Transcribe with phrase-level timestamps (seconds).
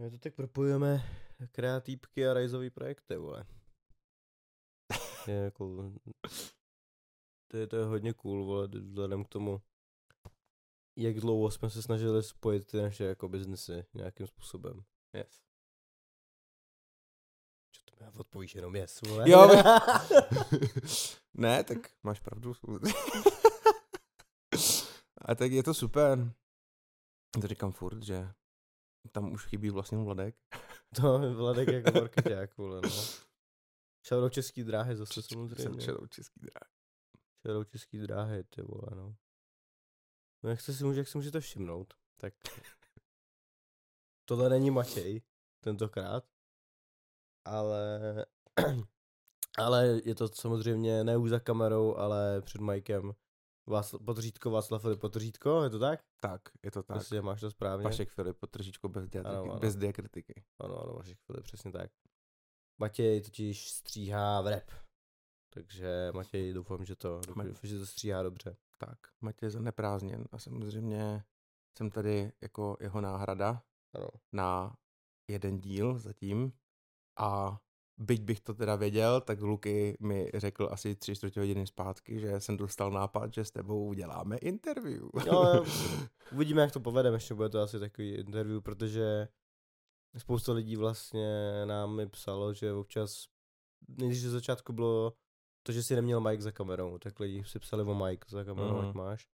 [0.00, 1.04] My to tak propojujeme
[1.52, 3.46] kreatívky a rajzový projekty, vole.
[5.26, 5.92] Je jako,
[7.48, 9.62] to je, to je hodně cool, vole, vzhledem k tomu,
[10.96, 14.84] jak dlouho jsme se snažili spojit ty naše jako biznesy nějakým způsobem.
[15.12, 15.42] Yes.
[17.70, 19.30] Čo to mě odpovíš jenom yes, vole?
[19.30, 19.48] Jo,
[21.34, 22.52] ne, tak máš pravdu.
[25.16, 26.32] A tak je to super.
[27.40, 28.32] To říkám furt, že
[29.08, 30.36] tam už chybí vlastně Vladek.
[31.00, 32.90] to je Vladek jako marketák, vole, no.
[34.06, 35.80] Shoutout český dráhy zase samozřejmě.
[35.80, 36.70] Shoutout český dráhy.
[37.46, 39.16] Shoutout český dráhy, ty vole, no.
[40.42, 42.34] No jak, se si, může, jak si můžete všimnout, tak
[44.24, 45.22] tohle není Matěj
[45.60, 46.24] tentokrát,
[47.44, 48.26] ale
[49.58, 53.12] ale je to samozřejmě ne už za kamerou, ale před Mikem.
[53.66, 56.00] Vás, potržítko Václav Filip Potržítko, je to tak?
[56.20, 56.96] Tak, je to tak.
[56.96, 57.84] Myslím, máš to správně.
[57.84, 59.60] Vašek Filip Potržítko bez, diakritiky, Ano, ano.
[59.60, 60.44] bez diakritiky.
[60.60, 61.90] Ano, ano, Vašek Filip, přesně tak.
[62.78, 64.70] Matěj totiž stříhá v rap.
[65.54, 68.56] Takže Matěj, doufám, že to, doufám, že to stříhá dobře.
[68.78, 71.24] Tak, Matěj je zaneprázdněn a samozřejmě
[71.78, 73.62] jsem tady jako jeho náhrada
[73.94, 74.08] Ano.
[74.32, 74.76] na
[75.30, 76.52] jeden díl zatím
[77.18, 77.60] a
[78.00, 82.40] byť bych to teda věděl, tak Luky mi řekl asi tři čtvrtě hodiny zpátky, že
[82.40, 85.02] jsem dostal nápad, že s tebou uděláme interview.
[85.32, 85.64] No,
[86.32, 89.28] uvidíme, jak to povedeme, ještě bude to asi takový interview, protože
[90.18, 93.24] spousta lidí vlastně nám mi psalo, že občas,
[93.88, 95.12] nejdřív ze začátku bylo
[95.62, 98.76] to, že si neměl mic za kamerou, tak lidi si psali o mic za kamerou,
[98.78, 98.88] Mhm.
[98.88, 99.28] ať máš.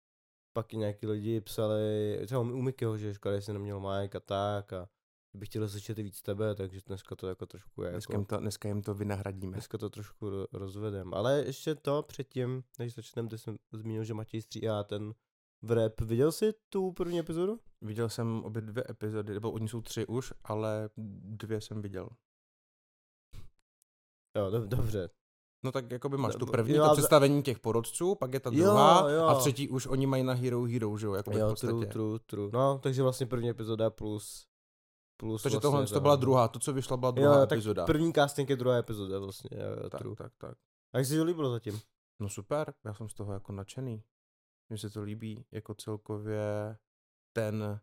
[0.53, 4.19] Pak i nějaký lidi psali, třeba u Mikyho, že škoda, že si neměl mic a
[4.19, 4.89] tak a
[5.33, 8.37] bych chtěl slyšet víc tebe, takže dneska to jako trošku je Dneska jako, jim to,
[8.37, 9.53] dneska jim to vynahradíme.
[9.53, 11.13] dneska to trošku ro- rozvedem.
[11.13, 15.13] Ale ještě to předtím, než začneme, ty jsem zmínil, že Matěj stříhá ten
[15.61, 16.01] v rap.
[16.01, 17.59] Viděl jsi tu první epizodu?
[17.81, 20.89] Viděl jsem obě dvě epizody, nebo oni jsou tři už, ale
[21.23, 22.09] dvě jsem viděl.
[24.37, 25.09] Jo, do, dobře.
[25.65, 28.63] No tak jakoby máš tu první, jo, to představení těch porodců, pak je ta Jo,
[28.63, 29.23] druhá jo.
[29.23, 31.71] a třetí už oni mají na Hero Hero, že jo, jakoby v Jo, podstatě.
[31.73, 32.49] true, true, true.
[32.53, 34.47] No, takže vlastně první epizoda plus...
[35.17, 37.85] plus Takže vlastně tohle to byla druhá, to, co vyšla, byla druhá Jo, tak epizoda.
[37.85, 40.15] první casting je druhá epizoda vlastně, jo, jo, tak, true.
[40.15, 40.57] tak, tak.
[40.93, 41.79] A jak jsi to líbilo zatím?
[42.19, 44.03] No super, já jsem z toho jako nadšený.
[44.69, 46.77] Mně se to líbí, jako celkově
[47.33, 47.79] ten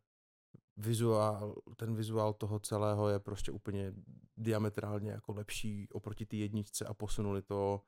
[0.77, 3.93] vizuál, ten vizuál toho celého je prostě úplně
[4.37, 7.83] diametrálně jako lepší oproti té jedničce a posunuli to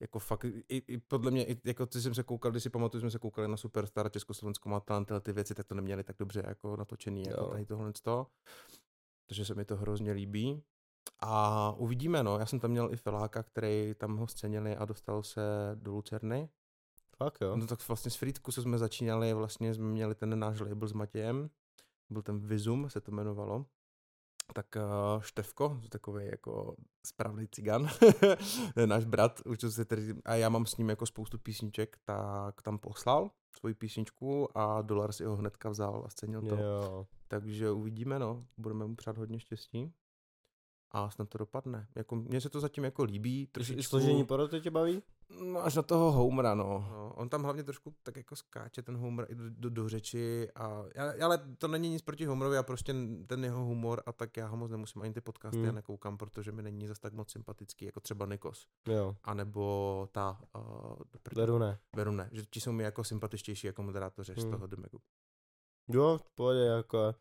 [0.00, 3.00] jako fakt, i, i podle mě, i, jako ty jsem se koukal, když si pamatuju,
[3.00, 6.16] jsme se koukali na Superstar Československo má talent, tyhle ty věci, tak to neměli tak
[6.18, 7.50] dobře jako natočený, jako Jo.
[7.50, 8.26] tady tohle to.
[9.28, 10.62] Takže se mi to hrozně líbí.
[11.20, 12.38] A uvidíme, no.
[12.38, 15.40] Já jsem tam měl i Feláka, který tam ho scenili a dostal se
[15.74, 16.48] do Lucerny.
[17.16, 17.56] Fakt jo.
[17.56, 20.92] No tak vlastně s Frýdku, co jsme začínali, vlastně jsme měli ten náš label s
[20.92, 21.50] Matějem,
[22.10, 23.66] byl ten Vizum, se to jmenovalo.
[24.54, 27.88] Tak uh, Števko, takový jako správný cigan,
[28.86, 32.78] náš brat, učil se tedy, a já mám s ním jako spoustu písniček, tak tam
[32.78, 36.56] poslal svoji písničku a Dolar si ho hnedka vzal a scenil to.
[36.56, 37.06] Jo.
[37.28, 39.92] Takže uvidíme, no, budeme mu přát hodně štěstí
[40.90, 41.88] a snad to dopadne.
[41.94, 43.42] Jako, mně se to zatím jako líbí.
[43.42, 45.02] I Trošičku, složení poroty tě baví?
[45.44, 46.64] No, až na toho Homera, no.
[46.90, 47.12] no.
[47.16, 50.84] On tam hlavně trošku tak jako skáče ten Homer i do, do, do řeči, a,
[50.94, 52.94] já- ale to není nic proti Homerovi, já prostě
[53.26, 55.66] ten jeho humor a tak já ho moc nemusím ani ty podcasty Hmm.
[55.66, 55.74] hmm.
[55.74, 59.16] nekoukám, protože mi není zas tak moc sympatický, jako třeba Nikos, Jo.
[59.24, 60.96] a nebo ta uh,
[61.34, 61.78] Beru ne.
[61.96, 64.50] Verune, že ti jsou mi jako sympatičtější jako moderátoři z Hmm.
[64.52, 64.98] toho Demegu.
[65.88, 67.14] Jo, v pohodě, jako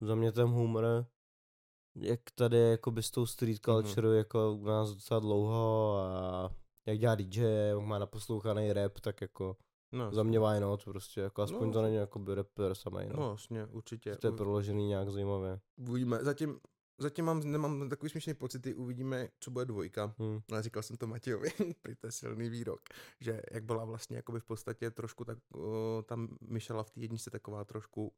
[0.00, 1.06] za mě ten humor,
[1.96, 4.16] jak tady jako by s tou street culture Mhm.
[4.16, 6.50] jako u nás docela dlouho a
[6.86, 9.56] jak dělá DJ, jak má naposlouchaný rap, tak jako
[9.92, 11.72] No, za mě why not, prostě jako aspoň No.
[11.72, 13.16] to není jako by rapper samej, no.
[13.16, 14.16] no jasně, určitě.
[14.16, 15.60] To je proložený nějak zajímavě.
[15.88, 16.60] Uvidíme, zatím,
[17.00, 20.14] zatím mám, nemám takový směšný pocity, uvidíme, co bude dvojka.
[20.18, 20.40] Hm.
[20.52, 21.48] Ale říkal jsem to Matějovi,
[22.00, 22.80] to je silný výrok,
[23.20, 27.30] že jak byla vlastně jakoby v podstatě trošku tak, o, tam Michela v té jedničce
[27.30, 28.12] taková trošku,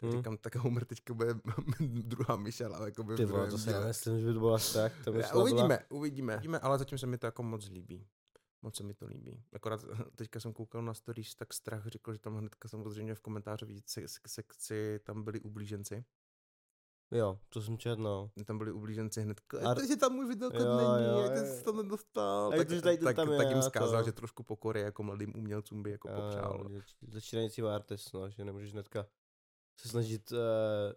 [0.00, 0.16] tak Hm.
[0.16, 1.34] říkám, tak Homer teďka bude
[1.80, 3.80] druhá Michela, jakoby Ty v vole, to díle.
[3.80, 4.92] nemyslím, že by to bylo až tak.
[5.04, 8.06] To Já, myšla byla- uvidíme, uvidíme, uvidíme, ale zatím se mi to jako moc líbí.
[8.62, 9.42] Moc se mi to líbí.
[9.52, 9.84] Akorát
[10.16, 14.18] teďka jsem koukal na stories, tak strach řekl, že tam hnedka samozřejmě v komentářové sek-
[14.26, 16.04] sekci tam byli ublíženci.
[17.10, 18.30] Jo, to jsem četl, no.
[18.44, 19.58] Tam byli ublíženci hnedka.
[19.58, 21.54] A- A takže tam můj videokod Jo, není, jo, jak jo, jo.
[21.54, 22.50] jsi to nedostal.
[22.50, 24.06] Tak, tady to tak, tam je tak jim zkázal, to.
[24.08, 26.66] že trošku pokory jako mladým umělcům by jako popřál.
[26.70, 29.06] Jo, začínající artist, no, že nemůžeš hnedka
[29.80, 30.38] se snažit uh,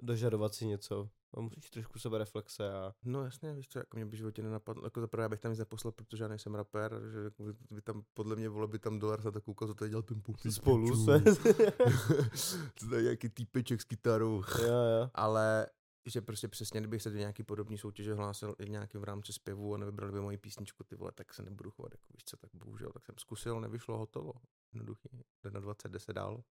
[0.01, 1.09] dožadovat si něco.
[1.37, 4.43] A musíš trošku sebe reflexe a No jasně, víš co, jako mě by v životě
[4.43, 7.53] nenapadlo, jako zaprvé já bych tam nic neposlal, protože já nejsem rapper, že jako by,
[7.71, 10.21] by tam, podle mě vole by tam dolar za tak koukal, co tady dělal ten
[10.21, 10.37] puk.
[10.51, 11.19] spolu se.
[12.89, 14.43] to je nějaký týpeček s kytarou.
[14.61, 15.09] jo, jo.
[15.13, 15.67] Ale
[16.05, 19.73] že prostě přesně, kdybych se do nějaký podobný soutěže hlásil i nějakým v rámci zpěvu
[19.73, 22.49] a nevybrali by moji písničku, ty vole, tak se nebudu chovat, jako víš co, tak
[22.53, 24.33] bohužel, tak jsem zkusil, nevyšlo, hotovo.
[24.73, 25.09] Jednoduchý,
[25.43, 26.43] jde na 20, 10 dál.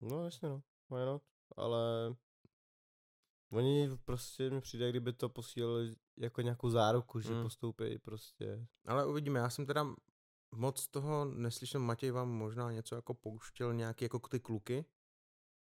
[0.00, 1.22] No jasně no, why not?
[1.56, 2.14] Ale
[3.52, 7.42] oni prostě mi přijde, kdyby to posílali jako nějakou záruku, že mm.
[7.42, 8.66] postoupí prostě.
[8.86, 9.86] Ale uvidíme, já jsem teda
[10.54, 14.84] moc toho neslyšel, Matěj vám možná něco jako pouštěl, nějaký jako ty kluky,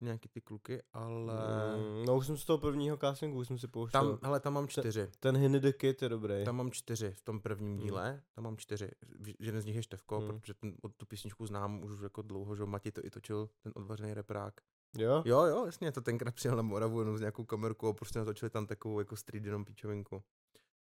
[0.01, 1.33] nějaký ty kluky, ale
[1.77, 4.01] Mm, no už jsem z toho prvního castingu, už jsem si pouštěl.
[4.17, 5.11] tam, hele, tam mám čtyři.
[5.19, 6.45] Ten Hinny the Kid je dobrý.
[6.45, 7.83] Tam mám čtyři v tom prvním Hmm.
[7.83, 8.91] díle, tam mám čtyři.
[9.39, 10.39] Jeden z nich je Števko, Hmm.
[10.39, 13.71] protože ten, od tu písničku znám už jako dlouho, že Matěj to i točil, ten
[13.75, 14.53] odvařený reprák.
[14.97, 15.23] Jo?
[15.25, 18.49] Jo, jo, jasně, to tenkrát přijel na Moravu jenom s nějakou kamerkou a prostě natočili
[18.49, 20.23] tam takovou jako street jenom píčovinku.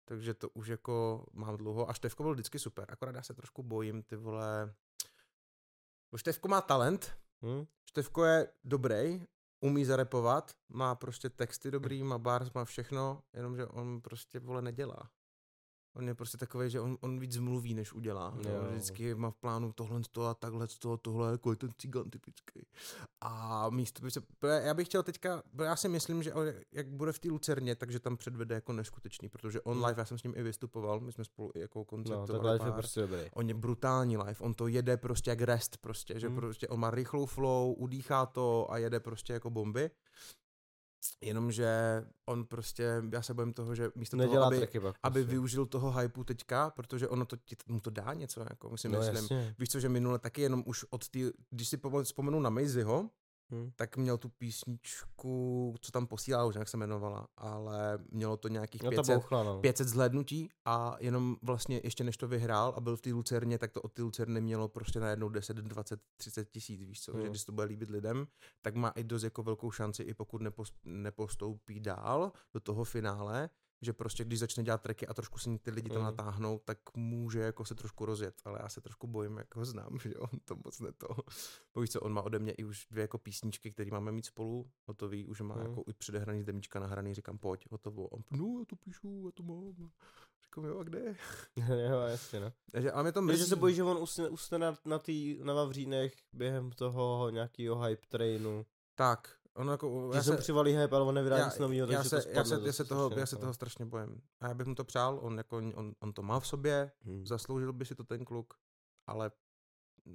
[0.06, 1.89] Takže to už jako mám dlouho.
[1.89, 4.73] A Števko byl vždycky super, akorát já se trošku bojím, ty vole.
[6.15, 7.65] Števko má talent, Hm?
[7.85, 9.25] Števko je dobrý,
[9.59, 15.09] umí zarepovat, má prostě texty dobrý, má bars, má všechno, jenomže on prostě vole nedělá.
[15.95, 18.33] On je prostě takový, že on, on víc mluví, než udělá.
[18.38, 18.50] Jo.
[18.51, 18.68] Jo.
[18.71, 22.68] Vždycky má v plánu tohle to a takhle to, tohle, jako je ten cigan typický.
[23.21, 24.21] A místo by se,
[24.63, 26.33] já bych chtěl teďka, já si myslím, že
[26.71, 29.86] jak bude v té Lucerně, takže tam předvede jako neskutečný, protože on Hmm.
[29.86, 32.27] live, já jsem s ním i vystupoval, my jsme spolu i jako No, koncertovali
[32.59, 33.19] tak live je prostě dobrý.
[33.33, 36.36] On je brutální live, on to jede prostě jak rest prostě, že Hmm.
[36.36, 39.91] prostě on má rychlou flow, udýchá to a jede prostě jako bomby.
[41.21, 44.95] Jenomže on prostě, já se bojím toho, že místo toho, Nedělá aby, tracky pak.
[45.03, 45.31] aby prostě.
[45.31, 48.89] využil toho hypeu teďka, protože ono to, ti- mu to dá něco, jako my si
[48.89, 49.15] no, myslím.
[49.15, 49.55] jasně.
[49.59, 51.19] Víš co, že minule taky jenom už od té,
[51.49, 53.09] když si vzpomenu na Mazyho,
[53.51, 53.71] Hm.
[53.75, 58.83] tak měl tu písničku, co tam posílal, už jak se jmenovala, ale mělo to nějakých
[58.83, 59.59] No ta 500, bouchla, no.
[59.59, 63.71] 500 zhlédnutí a jenom vlastně ještě než to vyhrál a byl v té Lucerně, tak
[63.71, 67.21] to od té Lucerny mělo prostě najednou 10, 20, 30 tisíc, víš co, Hmm.
[67.21, 68.27] že když to bude líbit lidem,
[68.62, 73.50] tak má i dost jako velkou šanci, i pokud nepos, nepostoupí dál do toho finále,
[73.81, 76.06] že prostě když začne dělat treky a trošku se ty lidi tam Hmm.
[76.06, 79.89] natáhnou, tak může jako se trošku rozjet, ale já se trošku bojím, jak ho znám,
[80.04, 81.07] že on to moc ne to.
[81.74, 84.25] Bo víš co, on má ode mě i už dvě jako písničky, které máme mít
[84.25, 85.66] spolu, hotový, už má Hmm.
[85.69, 88.07] jako i předehraný z demíčka nahraný, říkám pojď, hotovo.
[88.07, 89.89] On, no, já to píšu, já to mám.
[90.45, 91.16] Říkám, jo, a kde?
[91.89, 92.54] jo, jasně, no.
[92.72, 93.50] Takže, ale mě to Takže mrzí.
[93.50, 98.06] se bojí, že on usne, usne na, na, tý, na Vavřínech během toho nějakého hype
[98.10, 98.66] trainu.
[98.95, 102.09] Tak, ono jako, Že se přivalí hype, ale on nevydá já, nic nového, já, se,
[102.09, 103.39] to já, se, já, se toho, strašně, já se no.
[103.41, 104.21] toho strašně bojím.
[104.39, 107.25] A já bych mu to přál, on, jako, on, on to má v sobě, Hm.
[107.25, 108.53] zasloužil by si to ten kluk,
[109.07, 109.31] ale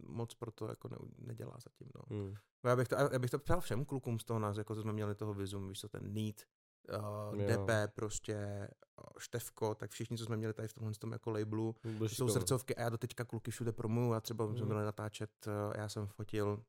[0.07, 1.89] moc pro to jako ne, nedělá zatím.
[1.95, 2.03] No.
[2.17, 2.35] Hm.
[2.65, 4.93] Já bych to, já bych to přál všem klukům z toho nás, jako co jsme
[4.93, 6.43] měli toho vizum, víš co, ten Need,
[6.99, 7.49] uh, Jo.
[7.49, 11.77] DP, prostě uh, Števko, tak všichni, co jsme měli tady v tomhle tom jako labelu,
[11.83, 14.13] Byl To jsou srdcovky a já do teďka kluky všude promuju.
[14.13, 14.69] Já třeba jsme Mhm.
[14.69, 16.65] byli natáčet, eh, já jsem fotil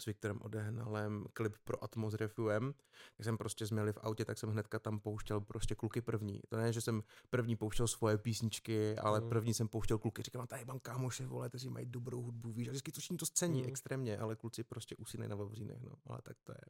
[0.00, 2.74] s Viktorem Odehnalem klip pro Atmos Refuem,
[3.16, 6.40] tak jsem prostě jsme jeli v autě, tak jsem hnedka tam pouštěl prostě kluky první.
[6.48, 9.28] To ne, že jsem první pouštěl svoje písničky, ale Mhm.
[9.28, 10.22] první jsem pouštěl kluky.
[10.22, 13.60] Říkám, tady mám kámoše, vole, kteří mají dobrou hudbu, víš, a vždycky to to scení
[13.60, 13.68] Mhm.
[13.68, 16.60] extrémně, ale kluci prostě usínají na Vavřínech, no, ale tak to je,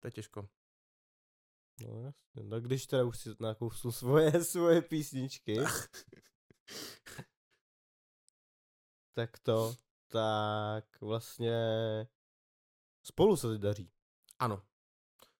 [0.00, 0.48] to je těžko.
[1.86, 5.56] No jasně, tak když teda už si nakousnu svoje, svoje písničky,
[9.14, 9.74] tak to,
[10.08, 11.56] tak vlastně
[13.08, 13.90] spolu se teď daří.
[14.38, 14.62] Ano,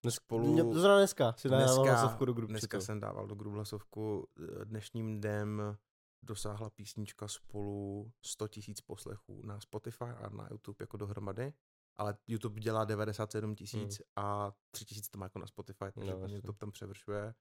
[0.03, 2.53] Dnes, Spolu- Mě, to zrovna dneska si Dneska- hlasovku do grupy.
[2.53, 4.29] Dneska jsem dával do grup hlasovku,
[4.61, 5.77] eh, dnešním dnem
[6.23, 11.53] dosáhla písnička spolu 100 tisíc poslechů na Spotify a na YouTube jako dohromady,
[11.97, 16.27] ale YouTube dělá 97 tisíc a 3 tisíc to má jako na Spotify, takže No.
[16.29, 17.35] YouTube tam převršuje.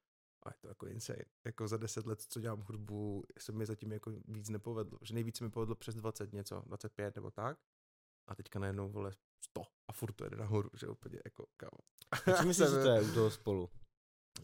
[0.44, 1.24] A je to jako insane.
[1.46, 5.00] Jako za 10 let, co dělám hudbu, se mi zatím jako víc nepovedlo.
[5.02, 7.58] Že nejvíc se mi povedlo přes 20 něco, 25 nebo tak.
[8.28, 11.80] A teďka najednou vole 100 a furt to jede nahoru, že úplně jako kámo.
[12.38, 13.70] Co myslíš, že to je u toho spolu?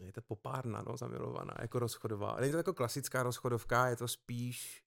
[0.00, 2.36] Je to popárna, no, zamilovaná, jako rozchodová.
[2.40, 4.83] Není to jako klasická rozchodovka, je to spíš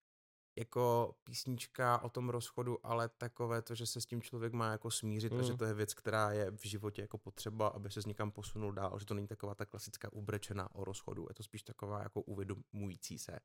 [0.58, 4.92] jako písnička o tom rozchodu, ale takové to, že se s tím člověk má jako
[4.92, 5.40] smířit mm.
[5.40, 5.58] a že Mm.
[5.58, 9.00] to je věc, která je v životě jako potřeba, aby se s někam posunul dál,
[9.00, 13.20] že to není taková ta klasická ubrečená o rozchodu, je to spíš taková jako uvědomující
[13.20, 13.40] se.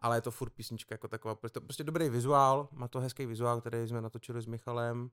[0.00, 3.60] Ale je to furt písnička jako taková, prostě, prostě dobrý vizuál, má to hezký vizuál,
[3.60, 5.10] který jsme natočili s Michalem.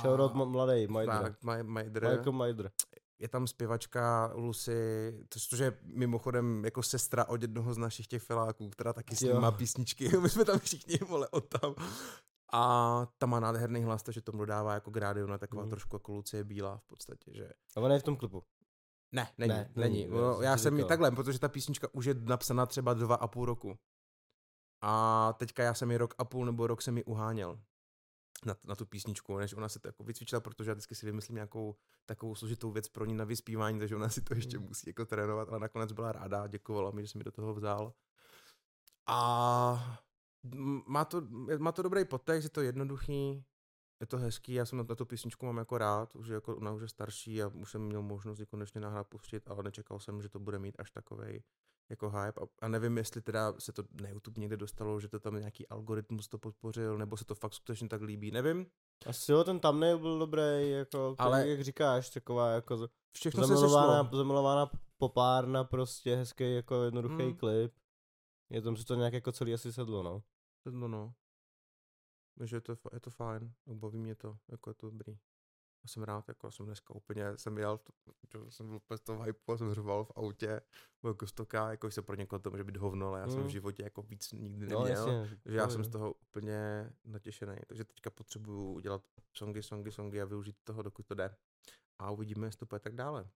[0.00, 1.36] Shoutout mladej, Majdr.
[1.62, 2.08] Majdr.
[2.08, 2.70] Michael Majdr.
[3.24, 4.72] Je tam zpěvačka Lucy,
[5.30, 10.08] což je mimochodem jako sestra od jednoho z našich těch filáků, která taky má písničky.
[10.20, 11.74] My jsme tam všichni, vole, od tam.
[12.52, 15.70] A ta má nádherný hlas, takže to dodává jako grádiona, taková Mhm.
[15.70, 17.48] trošku jako Lucie Bílá v podstatě, že...
[17.76, 18.42] A ona je v tom klipu.
[19.12, 20.02] Ne, není, Ne, ne, není.
[20.04, 23.26] jo, No, já jsem ji takhle, protože ta písnička už je napsaná třeba dva a
[23.28, 23.78] půl roku.
[24.82, 27.60] A teďka já jsem ji rok a půl nebo rok jsem ji uháněl.
[28.46, 31.34] Na, na tu písničku, než ona si to jako vycvičila, protože já vždycky si vymyslím
[31.34, 34.64] nějakou takovou složitou věc pro ní na vyspívání, takže ona si to ještě Mm.
[34.64, 37.94] musí jako trénovat, ale nakonec byla ráda, děkovala mi, že jsi mi do toho vzal.
[39.06, 40.00] A
[40.86, 41.22] má to,
[41.58, 43.44] má to dobrý podtext, je to jednoduchý,
[44.00, 46.56] je to hezký, já jsem na, na tu písničku mám jako rád, už je jako,
[46.56, 49.98] ona už je starší a už jsem měl možnost ji konečně nahrát pustit, ale nečekal
[50.00, 51.42] jsem, že to bude mít až takovej
[51.90, 55.20] jako hype a, a nevím, jestli teda se to na YouTube někde dostalo, že to
[55.20, 58.66] tam nějaký algoritmus to podpořil, nebo se to fakt skutečně tak líbí, nevím.
[59.06, 63.54] Asi jo, ten thumbnail byl dobrý, jako, Ale- ale jak říkáš, taková jako Všechno se
[63.56, 64.18] zamilovaná, sešlo.
[64.18, 67.36] zamilovaná popárna, prostě hezký, jako jednoduchý Mm.
[67.36, 67.72] klip.
[68.50, 70.22] Je tam si to nějak jako celý asi sedlo, no.
[70.70, 71.14] No, no.
[72.38, 75.18] Takže je to, je to fajn, baví mě to, jako je to dobrý.
[75.86, 77.92] Jsem rád, jako jsem dneska úplně, jsem jel, to,
[78.28, 80.60] to, jsem toho hypu a jsem řval v autě,
[81.02, 83.46] byl jako stoká, jako se pro někoho to může být hovno, ale já jsem Mm.
[83.46, 85.08] v životě jako víc nikdy No, neměl.
[85.08, 85.38] jasně.
[85.46, 87.56] že já jsem z toho úplně natěšený.
[87.66, 91.36] Takže teďka potřebuju udělat songy, songy, songy a využít toho, dokud to jde.
[91.98, 93.28] A uvidíme, jestli to půjde tak dále.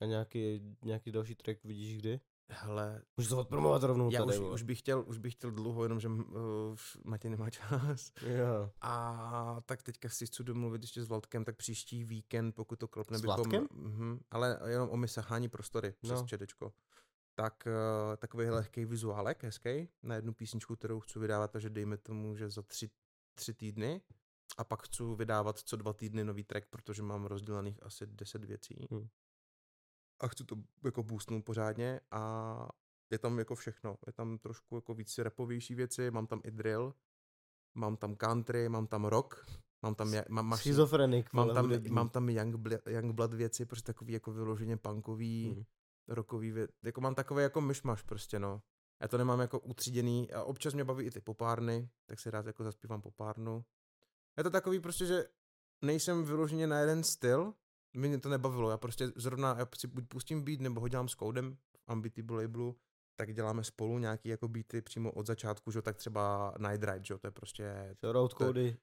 [0.00, 2.20] A nějaký, nějaký další track vidíš kdy?
[2.50, 5.82] Hele, Můžeš to odpromovat rovnou já tady, už, už, bych chtěl, už bych chtěl dlouho,
[5.82, 6.22] jenomže uh,
[6.72, 8.12] už Matěj nemá čas.
[8.26, 8.70] Jo.
[8.80, 13.18] A tak teďka si chci domluvit ještě s Valdkem, tak příští víkend, pokud to klapne,
[13.18, 13.36] S bychom...
[13.36, 13.68] Vladkem?
[13.72, 16.26] Mhm, ale jenom o my sahání prostory přes No.
[16.26, 16.72] čedečko.
[17.34, 22.36] Tak uh, takový lehký vizuálek, hezký, na jednu písničku, kterou chci vydávat, takže dejme tomu,
[22.36, 22.90] že za tři,
[23.34, 24.00] tři týdny.
[24.58, 28.86] A pak chci vydávat co dva týdny nový track, protože mám rozdělených asi 10 věcí.
[28.90, 29.08] Hmm.
[30.20, 32.68] A chci to jako boostnout pořádně a
[33.10, 33.96] je tam jako všechno.
[34.06, 36.94] Je tam trošku jako víc rapovější věci, mám tam i drill,
[37.74, 39.46] mám tam country, mám tam rock,
[39.82, 41.90] mám tam, ja- mám, máš, Schizofrenik, mám tam, hudební.
[41.90, 45.64] mám tam young, bl- young blood věci, prostě takový jako vyloženě punkový, Hmm.
[46.08, 48.62] rokový věc, jako mám takové jako myšmaš prostě no.
[49.02, 52.46] Já to nemám jako utříděný a občas mě baví i ty popárny, tak si rád
[52.46, 53.64] jako zaspívám popárnu.
[54.36, 55.24] Je to takový prostě, že
[55.82, 57.54] nejsem vyloženě na jeden styl,
[57.98, 61.14] mě to nebavilo, já prostě zrovna, já si buď pustím beat, nebo ho dělám s
[61.16, 62.76] Codem v Ambitible labelu,
[63.16, 67.14] tak děláme spolu nějaký jako beaty přímo od začátku, že tak třeba Night Ride, že
[67.14, 68.76] jo, to je prostě Shoutout to- Cody.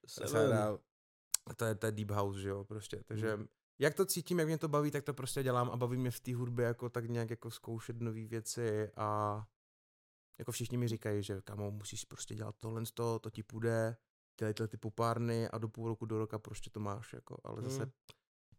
[1.56, 3.46] to je, to je deep house, že jo, prostě, takže Hmm.
[3.78, 6.20] jak to cítím, jak mě to baví, tak to prostě dělám a baví mě v
[6.20, 9.42] té hudbě jako tak nějak jako zkoušet nové věci a
[10.38, 13.96] jako všichni mi říkají, že kamo, musíš prostě dělat tohle, to, to ti půjde,
[14.38, 17.62] dělej tyhle ty popárny a do půl roku, do roka prostě to máš, jako, ale
[17.62, 17.92] zase, Hmm.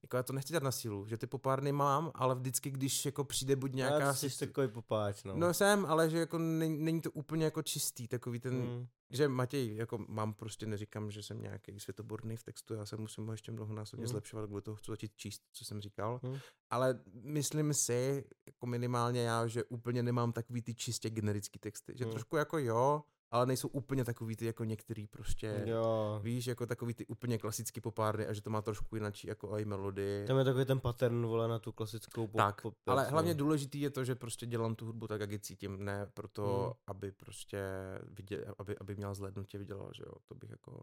[0.08, 3.24] Jako já to nechci dělat na sílu, že ty popárny mám, ale vždycky, když jako
[3.24, 4.00] přijde buď nějaká...
[4.00, 5.36] Já jsi takový popáč, no.
[5.38, 8.88] No jsem, ale že jako není, není to úplně jako čistý, takový ten, Hmm.
[9.10, 13.26] že Matěj, jako mám prostě, neříkám, že jsem nějaký světoborný v textu, já se musím
[13.26, 14.08] ho ještě mnohonásobně Mm.
[14.08, 16.38] zlepšovat, kvůli toho chci začít číst, co jsem říkal, Mm.
[16.70, 22.06] ale myslím si, jako minimálně já, že úplně nemám takový ty čistě generický texty, že
[22.06, 22.12] Mm.
[22.12, 26.19] trošku jako jo, ale nejsou úplně takový ty jako některý prostě, Jo.
[26.24, 29.65] víš, jako takový ty úplně klasický popárny a že to má trošku jinačí jako i
[29.65, 30.27] melodii.
[30.27, 32.38] Tam je takový ten pattern, vole, na tu klasickou pop.
[32.38, 33.38] Tak, pop ale věc, hlavně no.
[33.38, 36.74] důležitý je to, že prostě dělám tu hudbu tak, jak ji cítím, ne proto, Hmm.
[36.88, 37.60] aby prostě
[38.03, 40.81] viděl, aby, aby měla zhlédnutě vydělala, že jo, to bych jako...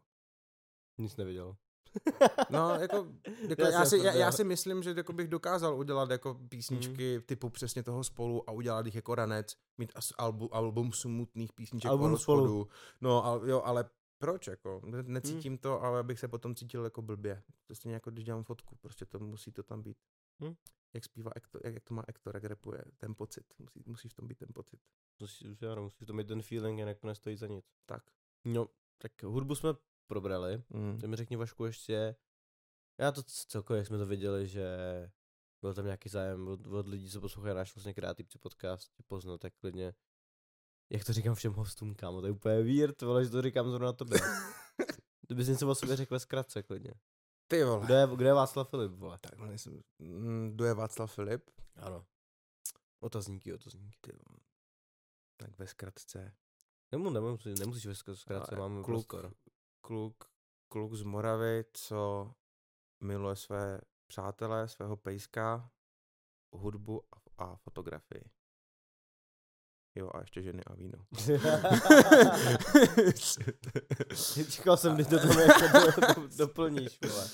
[0.98, 1.56] Nic neviděl.
[2.50, 3.07] No, jako,
[3.49, 4.33] jako Já já, si, já, já prdel.
[4.33, 8.87] si myslím, že jako bych dokázal udělat jako písničky typu přesně toho spolu a udělat
[8.87, 12.43] jich jako ranec, mít as, albu, album smutných písniček Album o rozchodu.
[12.47, 12.69] spolu.
[13.00, 13.85] No, a, jo, ale
[14.19, 14.81] proč jako?
[14.85, 17.43] Ne- Necítím to, ale abych se potom cítil jako blbě.
[17.67, 19.97] To stejně jako když dělám fotku, prostě to musí to tam být.
[20.45, 20.55] Hm.
[20.95, 24.14] Jak zpívá Ektor, jak, jak to má Ektor, jak rapuje, ten pocit, musí, musí v
[24.14, 24.81] tom být ten pocit.
[25.21, 27.64] Musíš, ano, musíš to mít ten feeling, jinak to nestojí za nic.
[27.87, 28.03] Tak.
[28.45, 29.71] No, tak hudbu jsme
[30.06, 30.62] probrali.
[30.68, 30.99] Mm.
[30.99, 32.16] Ty mi řekni Vašku ještě,
[32.99, 34.66] já to celkově, jak jsme to viděli, že
[35.61, 39.38] byl tam nějaký zájem od, od lidí, co poslouchají náš vlastně kreativci podcast, tě poznal,
[39.38, 39.94] tak klidně,
[40.92, 43.92] jak to říkám všem hostům, kámo, to je úplně weird, vole, že to říkám zrovna
[43.92, 44.18] tobě.
[45.26, 46.94] Kdybys něco o sobě řekl ve zkratce, klidně.
[47.49, 47.84] Ty vole.
[47.84, 49.18] Kdo je, kdo je Václav Filip, vole?
[49.18, 49.82] Takhle nejsem.
[49.99, 51.50] Mm, Kdo je Václav Filip?
[51.76, 52.06] Ano.
[53.00, 53.99] Otazníky, otazníky.
[54.00, 54.38] Ty vole.
[55.37, 56.34] Tak ve zkratce.
[56.92, 59.34] Nemu, nemusíš, nemusíš ve zkratce, máme kluk, prostor.
[59.85, 60.25] Kluk,
[60.69, 62.33] kluk z Moravy, co
[63.00, 65.71] miluje své přátelé, svého pejska,
[66.53, 68.25] hudbu a, a fotografii.
[69.97, 71.07] Jo, a ještě ženy a víno.
[74.50, 75.81] Čekal jsem, kdy to tam jako do,
[76.14, 77.29] do, doplníš, vole.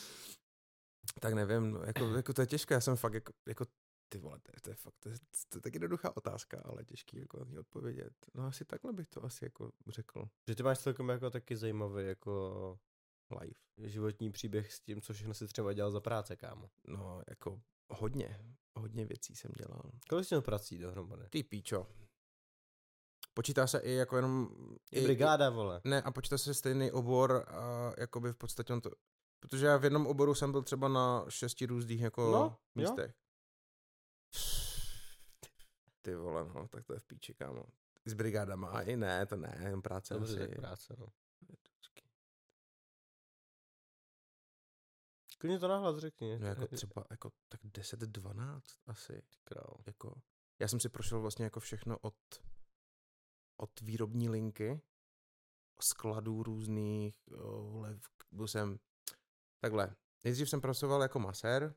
[1.21, 3.65] tak nevím, no, jako, jako to je těžké, já jsem fakt jako, jako
[4.13, 5.15] ty vole, to je, to je fakt, to je,
[5.49, 8.13] to je tak jednoduchá otázka, ale těžký jako na ní odpovědět.
[8.35, 10.29] No asi takhle bych to asi jako řekl.
[10.49, 12.79] Že ty máš celkem jako taky zajímavý jako
[13.41, 13.89] Live.
[13.91, 16.71] životní příběh s tím, co všechno si třeba dělal za práce, kámo.
[16.89, 18.41] No, jako hodně,
[18.75, 19.83] hodně věcí jsem dělal.
[20.09, 21.29] Kolik jsi měl prací dohromady?
[21.31, 21.87] Ty píčo.
[23.35, 24.49] Počítá se i jako jenom...
[24.93, 25.81] I brigáda, vole.
[25.85, 28.91] Ne, a počítá se stejný obor, a jakoby v podstatě on to...
[29.41, 33.15] Protože já v jednom oboru jsem byl třeba na šesti různých jako No, místech.
[36.03, 37.65] Ty vole, no, tak to je v píči, kámo.
[38.05, 40.49] S brigádama, a i ne, to ne, jen práce Dobře, asi.
[40.49, 41.07] tak práce, no.
[45.39, 46.39] Klidně to nahlas řekni.
[46.39, 49.23] No jako třeba jako tak 10-12 asi.
[49.45, 49.77] Král.
[49.87, 50.21] Jako,
[50.59, 52.15] já jsem si prošel vlastně jako všechno od,
[53.57, 54.81] od výrobní linky,
[55.83, 58.01] skladů různých, jo, lev,
[58.33, 58.79] byl jsem,
[59.61, 61.75] takhle, nejdřív jsem pracoval jako masér,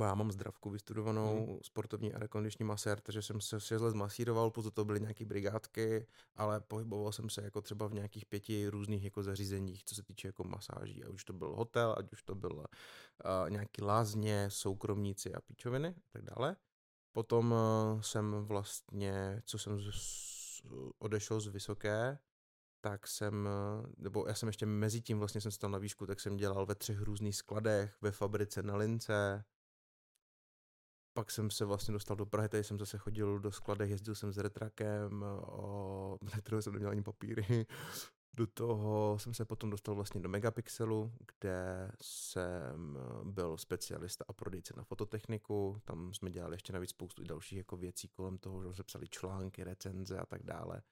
[0.00, 1.58] já mám zdravku vystudovanou, hmm.
[1.62, 6.06] sportovní a rekondiční masér, takže jsem se 6 let masíroval, potom to byly nějaké brigádky,
[6.36, 10.28] ale pohyboval jsem se jako třeba v nějakých pěti různých jako zařízeních, co se týče
[10.28, 15.34] jako masáží, ať už to byl hotel, ať už to byl uh, nějaký lázně, soukromníci
[15.34, 16.56] a píčoviny a tak dále.
[17.12, 20.62] Potom uh, jsem vlastně, co jsem z,
[20.98, 22.18] odešel z Vysoké,
[22.80, 23.48] tak jsem,
[23.96, 26.74] nebo já jsem ještě mezi tím vlastně jsem stal na výšku, tak jsem dělal ve
[26.74, 29.44] třech různých skladech, ve fabrice na lince,
[31.12, 34.32] pak jsem se vlastně dostal do Prahy, tady jsem zase chodil do skladech, jezdil jsem
[34.32, 37.66] s retrakem, o, na kterého jsem neměl ani papíry.
[38.36, 44.74] Do toho jsem se potom dostal vlastně do Megapixelu, kde jsem byl specialista a prodejce
[44.76, 45.80] na fototechniku.
[45.84, 49.64] Tam jsme dělali ještě navíc spoustu dalších jako věcí kolem toho, že se psali články,
[49.64, 50.82] recenze a tak dále.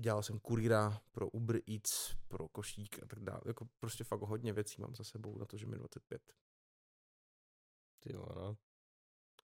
[0.00, 3.40] Dělal jsem kurýra pro Uber Eats, pro košík a tak dále.
[3.46, 6.32] Jako prostě fakt hodně věcí mám za sebou na to, že mi 25.
[8.04, 8.56] Ty jo, no.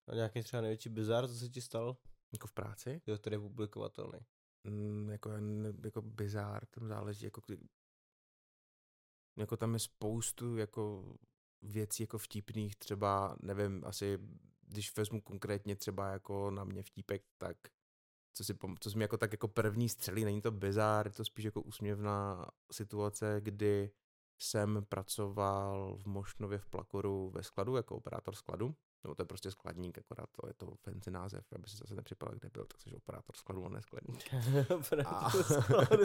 [0.07, 1.97] A nějaký třeba největší bizar, co se ti stal?
[2.33, 3.03] Jako v práci?
[3.07, 4.19] Jo, který je publikovatelný.
[4.65, 5.31] Mm, jako,
[5.85, 7.43] jako bizár, tam záleží, jako,
[9.37, 11.15] jako tam je spoustu jako
[11.63, 14.19] věcí jako vtipných, třeba, nevím, asi,
[14.61, 17.57] když vezmu konkrétně třeba jako na mě vtípek, tak
[18.33, 21.45] co, si, co mi jako tak jako první střelí, není to bizár, je to spíš
[21.45, 23.91] jako úsměvná situace, kdy
[24.43, 28.75] jsem pracoval v Mošnově v Plakoru ve skladu jako operátor skladu.
[29.05, 32.35] No to je prostě skladník, akorát to je to fancy název, aby si zase nepřipadal,
[32.35, 34.25] kde byl, tak jsi operátor skladu a ne skladník.
[34.79, 36.05] operátor skladu.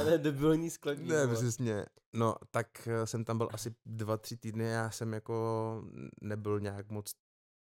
[0.00, 1.08] a ne debilní skladník.
[1.08, 1.86] Ne, přesně.
[2.12, 5.84] No, tak eh, jsem tam byl asi dva, tři týdny, já jsem jako
[6.20, 7.14] nebyl nějak moc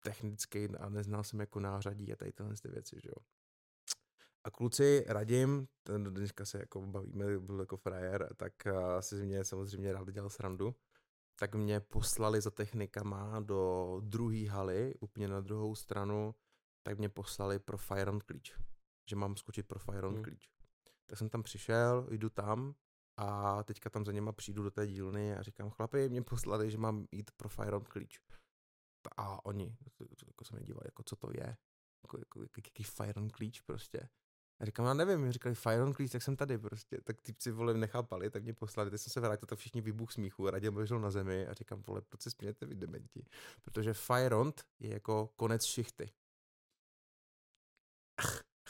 [0.04, 3.26] technický a neznal jsem jako nářadí a tady tyhle ty věci, že jo.
[4.48, 9.44] A kluci, radím, ten dneska se jako bavíme, byl jako frajer, tak uh, si mě
[9.44, 10.76] samozřejmě rád dělal srandu,
[11.40, 16.36] tak mě poslali za technikama do druhé haly, úplně na druhou stranu,
[16.84, 18.54] tak mě poslali pro Fire on klíč,
[19.10, 20.24] že mám skočit pro Fire on hmm.
[20.24, 20.50] klíč.
[21.06, 22.76] Tak jsem tam přišel, jdu tam
[23.18, 26.78] a teďka tam za něma přijdu do té dílny a říkám, chlapi, mě poslali, že
[26.78, 28.20] mám jít pro Fire on klíč.
[29.18, 29.78] A oni,
[30.28, 31.58] jako se mi dívali, jako co to je,
[32.04, 34.10] jako, jako, jaký Fire on klíč prostě.
[34.60, 37.02] A říkám, já nevím, říkali Fire on Cleese, tak jsem tady prostě.
[37.04, 40.50] Tak typci vole nechápali, tak mě poslali, teď jsem se vrátil, tak všichni výbuch smíchu,
[40.50, 43.26] Raděm ležel na zemi a říkám, vole, proč se smějete vy dementi?
[43.62, 46.10] Protože Fire on je jako konec šichty.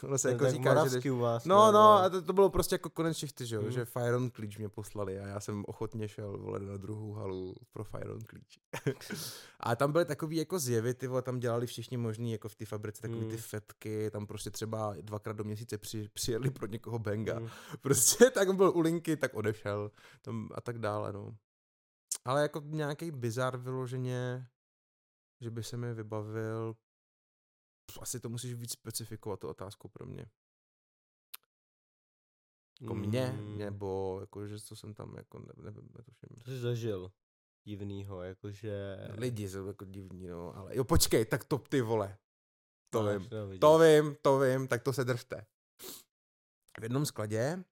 [0.03, 1.05] Ono se To jako říká, že jdeš...
[1.05, 1.45] u vás.
[1.45, 3.71] No, ne, no, a to, to bylo prostě jako konec šichty, že jo, Hmm.
[3.71, 7.55] že Fire on klíč mě poslali a já jsem ochotně šel, vole, na druhou halu
[7.71, 8.59] pro Fire on klíč.
[9.59, 12.65] a tam byly takový jako zjevy, ty vole, tam dělali všichni možný, jako v té
[12.65, 13.37] fabrice, takový ty Hmm.
[13.37, 17.37] fetky, tam prostě třeba dvakrát do měsíce při, přijeli pro někoho benga.
[17.37, 17.49] Hmm.
[17.81, 21.35] Prostě tak byl u linky, tak odešel tam a tak dále, no.
[22.25, 24.47] Ale jako nějaký bizar vyloženě,
[25.41, 26.75] že by se mi vybavil,
[27.87, 30.25] pf, asi to musíš víc specifikovat, tu otázku pro mě.
[32.81, 36.29] Jako mě, Mm, nebo jako, že co jsem tam, jako ne, nevím, netuším.
[36.45, 37.11] To jsi zažil
[37.63, 38.97] divnýho, jakože...
[39.17, 42.17] Lidi jsou jako divní, no, ale jo, počkej, tak to ty vole.
[42.89, 43.59] To Máš, vím, no, vidíš.
[43.59, 45.45] to vím, to vím, tak to se držte.
[46.79, 47.63] V jednom skladě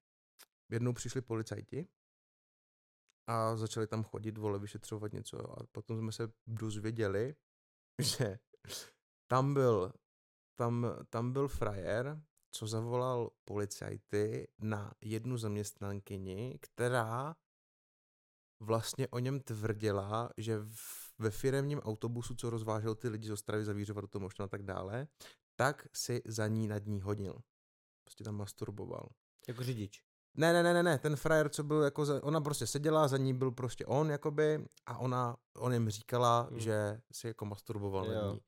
[0.69, 1.87] jednou přišli policajti
[3.27, 7.35] a začali tam chodit, vole, vyšetřovat něco a potom jsme se dozvěděli,
[8.01, 8.39] že
[9.27, 9.93] tam byl,
[10.55, 17.35] tam, tam byl frajer, co zavolal policajty na jednu zaměstnankyni, která
[18.59, 23.65] vlastně o něm tvrdila, že v, ve firemním autobusu, co rozvážel ty lidi z Ostravy,
[23.65, 25.07] Zavířova do toho možná a tak dále,
[25.55, 27.39] tak si za ní nad ní hodil.
[28.03, 29.09] Prostě tam masturboval.
[29.47, 30.03] Jako řidič.
[30.37, 33.17] Ne, ne, ne, ne, ne, ten frajer, co byl jako, za, ona prostě seděla, za
[33.17, 36.59] ní byl prostě on, jakoby, a ona, on jim říkala, Hmm.
[36.59, 38.13] že si jako masturboval Jo.
[38.13, 38.41] nad ní.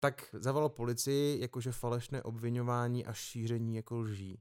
[0.00, 4.40] Tak zavolal policii, jakože falešné obvinování a šíření jako lží.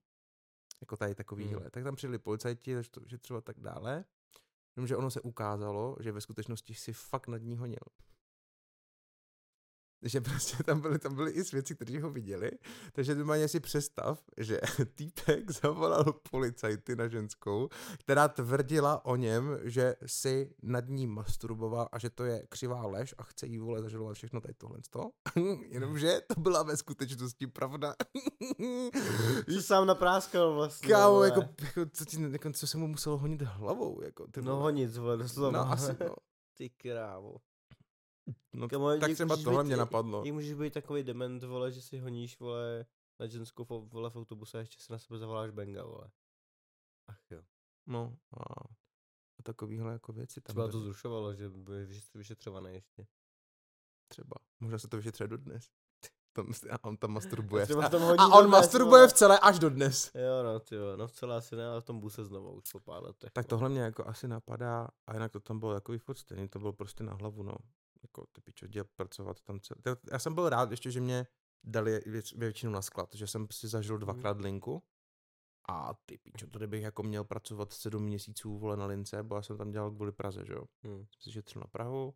[0.81, 1.61] Jako tady takovýhle.
[1.61, 1.69] Hmm.
[1.69, 4.05] Tak tam přijeli policajti, že to- že třeba tak dále.
[4.75, 7.79] Jenomže ono se ukázalo, že ve skutečnosti si fakt nad ní honil.
[10.05, 12.51] Že prostě tam byly, tam byly i svědci, kteří ho viděli,
[12.93, 14.61] takže normálně si představ, že
[14.95, 21.99] týpek zavolal policajty na ženskou, která tvrdila o něm, že si nad ní masturboval a
[21.99, 24.79] že to je křivá lež a chce jí vole zažalovat všechno tady tohle.
[25.69, 27.95] Jenomže to byla ve skutečnosti pravda.
[29.47, 30.89] Jsi sám napráskal vlastně.
[30.89, 34.55] Kámo, jako, jako, co, ti, jako, co se mu muselo honit hlavou, jako, ty No
[34.55, 35.51] honit, vole, doslova.
[35.51, 36.15] No, asi, no.
[36.57, 37.37] Ty krávo.
[38.53, 40.25] No Kamo, tak třeba tohle být- mě napadlo.
[40.25, 42.85] Jak můžeš být takový dement, vole, že si honíš, vole,
[43.19, 46.11] na ženskou vole v autobuse a ještě si na sebe zavoláš benga, vole.
[47.07, 47.41] Ach jo.
[47.87, 48.43] No a,
[49.43, 53.07] takovýhle jako věci tam Třeba to zrušovalo, že by jsi vyšetřovaný ještě.
[54.07, 54.35] třeba.
[54.59, 55.69] Možná se to vyšetřuje do dnes.
[56.35, 57.63] Tam, a on tam masturbuje.
[57.63, 59.07] A, tam a on dnes, masturbuje vole.
[59.07, 60.11] v celé až do dnes.
[60.15, 62.71] Jo, no, ty jo, no v celé asi ne, ale v tom buse znovu už
[62.71, 63.31] po pár letech.
[63.33, 66.59] Tak tohle mě jako asi napadá a jinak to tam bylo takový furt stejný, to
[66.59, 67.55] bylo prostě na hlavu, no.
[68.17, 69.81] Jako ty pičo, děl pracovat tam celý.
[70.11, 71.27] Já jsem byl rád ještě, že mě
[71.63, 74.83] dali věc, většinu na sklad, že jsem si zažil dvakrát linku
[75.69, 79.41] a ty pičo, to kdybych jako měl pracovat sedm měsíců vole na lince, bo já
[79.41, 80.65] jsem tam dělal kvůli Praze, že jo.
[80.87, 80.97] Hm.
[80.97, 82.15] Jsem si šetřil na Prahu,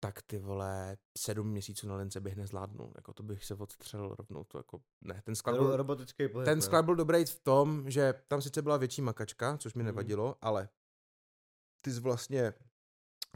[0.00, 4.44] tak ty vole, sedm měsíců na lince bych nezvládnul, jako to bych se odstřelil rovnou,
[4.44, 8.14] to jako, ne, ten sklad byl, robotický pohyb, ten sklad byl dobrý v tom, že
[8.28, 9.86] tam sice byla větší makačka, což mi Mhm.
[9.86, 10.68] nevadilo, ale
[11.80, 12.54] ty jsi vlastně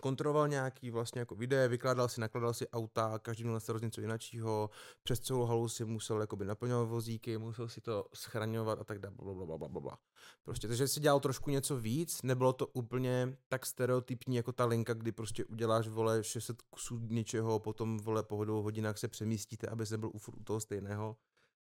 [0.00, 4.00] kontroloval nějaký vlastně jako videa, vykládal si, nakladal si auta, každý měl na starost něco
[4.00, 4.70] jiného,
[5.02, 9.14] přes celou halu si musel jakoby naplňovat vozíky, musel si to schraňovat a tak dále,
[9.14, 9.98] bla, bla, bla, bla.
[10.44, 14.94] Prostě, takže si dělal trošku něco víc, nebylo to úplně tak stereotypní jako ta linka,
[14.94, 19.86] kdy prostě uděláš, vole, 600 kusů něčeho, potom, vole, po dvou hodinách se přemístíte, aby
[19.86, 21.16] se byl u toho stejného.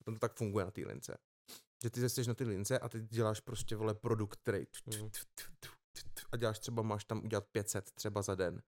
[0.05, 1.19] To tak funguje na té lince.
[1.83, 4.67] Že ty jsi na ty lince a ty děláš prostě, vole, produkt, který.
[6.33, 8.63] A děláš třeba, máš tam udělat 500 třeba za den.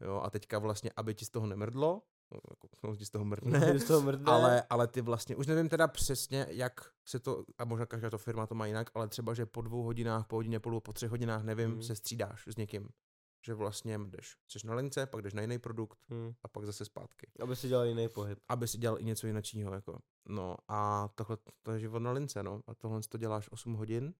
[0.00, 3.24] Jo, a teďka vlastně, aby ti z toho nemrdlo, no, jako, no, ti z toho
[3.24, 4.32] mrdne, Z toho mrdne.
[4.32, 8.18] ale, ale ty vlastně, už nevím teda přesně, jak se to, a možná každá to
[8.18, 11.10] firma to má jinak, ale třeba, že po dvou hodinách, po hodině, půl, po třech
[11.10, 11.82] hodinách, nevím, Mhm.
[11.82, 12.88] se střídáš s někým.
[13.46, 16.32] Že vlastně jdeš, jsi na lince, pak jdeš na jiný produkt Hm.
[16.42, 17.30] a pak zase zpátky.
[17.40, 18.38] Aby si dělal jiný pohyb.
[18.48, 19.98] Aby si dělal i něco jiného, jako.
[20.28, 22.60] No a tohle, to je život na lince, no.
[22.66, 24.14] A tohle to děláš 8 hodin.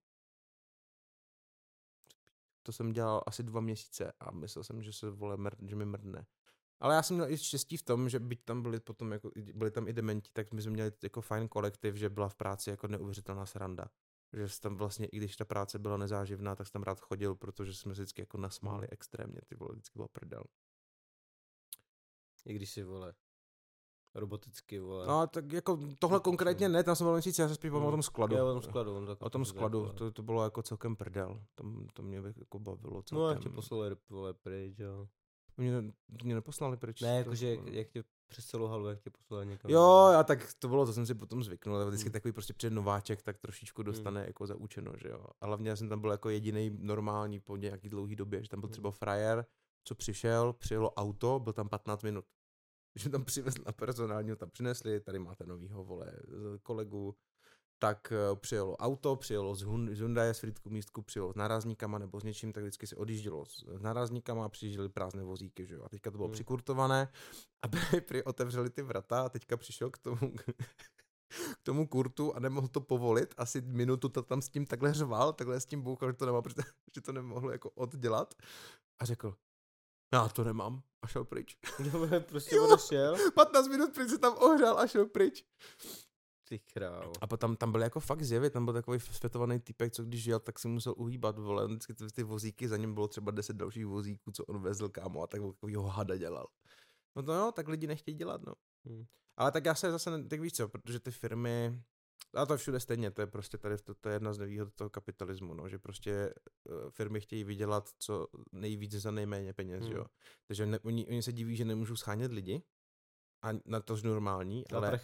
[2.68, 5.85] To jsem dělal asi dva měsíce a myslel jsem, že se vole, mrd, že mi
[5.85, 6.26] mrdne.
[6.81, 9.70] Ale já jsem měl i štěstí v tom, že byť tam byli potom jako, byli
[9.70, 12.88] tam i dementi, tak my jsme měli jako fajn kolektiv, že byla v práci jako
[12.88, 13.90] neuvěřitelná sranda.
[14.33, 17.35] Že jsi tam vlastně, i když ta práce byla nezáživná, tak jsem tam rád chodil,
[17.35, 20.44] protože jsme se vždycky jako nasmáli extrémně, ty vole, vždycky bylo prdel.
[22.46, 23.14] I když si, vole,
[24.14, 25.06] roboticky, vole.
[25.06, 28.02] No, tak jako tohle konkrétně ne, tam jsem byl měsíc, já se spíš o tom
[28.02, 28.36] skladu.
[28.36, 29.00] Jo, o tom skladu.
[29.00, 31.42] no, tak O tom to skladu, to, to bylo jako celkem prdel.
[31.54, 33.18] Tam, to mě jako bavilo celkem.
[33.22, 35.08] No, jak tě poslali, vole, pryč, jo.
[35.56, 35.72] Mě,
[36.22, 37.00] mě neposlali pryč.
[37.00, 39.70] Ne, to- jakože jak, jak tě přes celou halu, jak tě poslali někam.
[39.70, 42.12] Jo, a tak to bylo, to jsem si potom zvyknul, ale vždycky Hmm.
[42.12, 45.24] takový prostě před nováček, tak trošičku dostane jako zaučeno, že jo.
[45.40, 48.60] A hlavně já jsem tam byl jako jediný normální po nějaký dlouhý době, že tam
[48.60, 48.72] byl Hmm.
[48.72, 49.46] třeba frajer,
[49.84, 52.24] co přišel, přijelo auto, byl tam 15 minut.
[52.94, 56.12] Mi tam přivezl na personálního, tam přinesli, tady máte novýho, vole,
[56.62, 57.16] kolegu,
[57.81, 62.24] tak eh, přijelo auto, přijelo z Hyundai z Frýdku místku, přijelo s nárazníkama nebo s
[62.24, 65.85] něčím, tak vždycky se odjíždělo s nárazníkama a přijížděly prázdné vozíky, že jo.
[65.85, 66.33] A teďka to bylo Hmm.
[66.35, 67.09] přikurtované
[67.62, 67.68] a
[68.07, 70.16] prý, otevřeli ty vrata a teďka přišel k tomu,
[71.29, 73.35] k tomu kurtu a nemohl to povolit.
[73.37, 76.42] Asi minutu to tam s tím takhle řval, takhle s tím bouchal, že to nemá,
[76.42, 78.35] protože- že to nemohl jako oddělat.
[78.98, 79.35] A řekl,
[80.12, 80.83] já to nemám.
[81.02, 81.56] A šel pryč.
[81.78, 82.64] Jo, prostě Jo.
[82.64, 83.16] odešel.
[83.34, 85.44] 15 minut pryč se tam ohřál a šel pryč.
[86.48, 87.12] Ty krávo.
[87.20, 90.40] A potom tam byl jako fakt zjevy, tam byl takový světovaný typek, co když jel,
[90.40, 93.56] tak si musel uhýbat, vole, on vždycky ty, ty vozíky, za ním bylo třeba 10
[93.56, 96.46] dalších vozíků, co on vezl, kámo, a tak takovýho hada dělal.
[97.16, 98.52] No to jo, tak lidi nechtějí dělat, no.
[98.88, 99.04] Hm.
[99.37, 101.82] Ale tak já se zase, tak víš co, protože ty firmy,
[102.34, 104.90] a to všude stejně, to je prostě tady, to, to je jedna z nevýhod toho
[104.90, 109.92] kapitalismu, no, že prostě eh, firmy chtějí vydělat co nejvíc za nejméně peněz, Hmm.
[109.92, 110.04] jo.
[110.46, 112.62] Takže ne, oni, oni se diví, že nemůžou schánět lidi,
[113.42, 115.00] a na to normální, Ale, ale,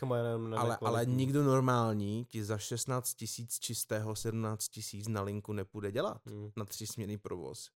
[0.57, 6.27] ale, ale nikdo normální ti za 16 tisíc čistého 17 tisíc na linku nepůjde dělat
[6.27, 6.51] Hm.
[6.57, 7.71] na tři směný provoz.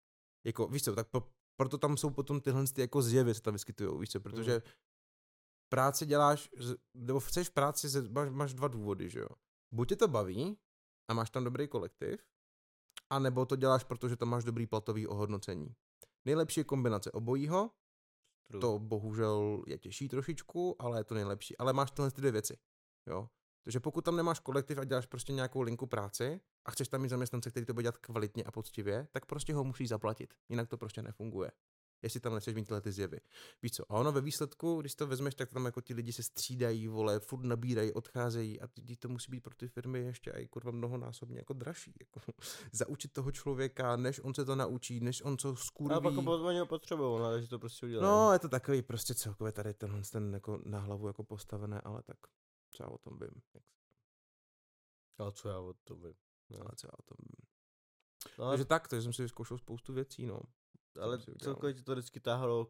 [0.46, 1.24] Jako, víš co, tak po,
[1.56, 4.62] proto tam jsou potom tyhle ty jako zjevy, se tam vyskytují, víš co, protože Hmm.
[5.70, 6.50] Práci děláš,
[6.94, 9.30] nebo chceš práci, ze, máš, máš dva důvody, že jo.
[9.74, 10.58] Buď tě to baví
[11.10, 12.20] a máš tam dobrý kolektiv,
[13.10, 15.76] a nebo to děláš, protože tam máš dobrý platový ohodnocení.
[16.26, 17.72] Nejlepší je kombinace obojího,
[18.48, 18.62] True.
[18.62, 21.58] to bohužel je těžší trošičku, ale je to nejlepší.
[21.58, 22.58] Ale máš tyhle ty dvě věci.
[23.10, 23.30] Jo?
[23.64, 27.10] Takže pokud tam nemáš kolektiv a děláš prostě nějakou linku práci a chceš tam mít
[27.10, 30.34] zaměstnance, který to bude dělat kvalitně a poctivě, tak prostě ho musíš zaplatit.
[30.50, 31.52] Jinak to prostě nefunguje.
[32.02, 33.20] Jestli tam nechceš mít tyhle ty zjevy.
[33.62, 33.92] Víš co?
[33.92, 37.20] A ono ve výsledku, když to vezmeš, tak tam jako ti lidi se střídají, vole,
[37.20, 41.38] furt nabírají, odcházejí a ty, to musí být pro ty firmy ještě i kurva mnohonásobně
[41.38, 41.94] jako dražší.
[42.00, 42.20] Jako,
[42.72, 45.96] zaučit toho člověka, než on se to naučí, než on co skurví.
[45.96, 48.04] A pak ho potřebují, no, že to prostě udělá.
[48.04, 52.04] No, je to takový prostě celkově tady tenhle ten jako na hlavu jako postavené, ale
[52.04, 52.18] tak
[52.72, 53.42] co já o tom vím.
[55.18, 56.14] Ale co já o tom vím.
[56.50, 56.60] No.
[56.62, 57.48] Ale co já o tom vím.
[58.40, 60.40] No, Takže tak, takže jsem si vyzkoušel spoustu věcí, no.
[61.00, 62.68] Ale celkově ti to vždycky táhlo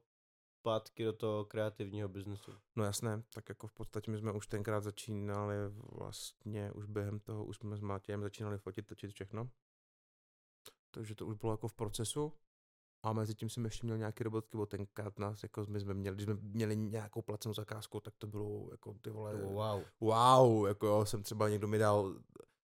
[0.60, 2.52] zpátky do toho kreativního biznesu.
[2.76, 5.56] No jasné, tak jako v podstatě my jsme už tenkrát začínali
[5.92, 9.50] vlastně, už během toho, už jsme s Matějem začínali fotit, točit všechno.
[10.92, 12.34] Takže to už bylo jako v procesu.
[13.04, 16.16] A mezi tím jsem ještě měl nějaké robotky, bo tenkrát nás, jako my jsme měli,
[16.16, 19.84] když jsme měli nějakou placenou zakázku, tak to bylo jako ty vole, wow.
[20.00, 22.16] wow, jako jo, jsem třeba někdo mi dal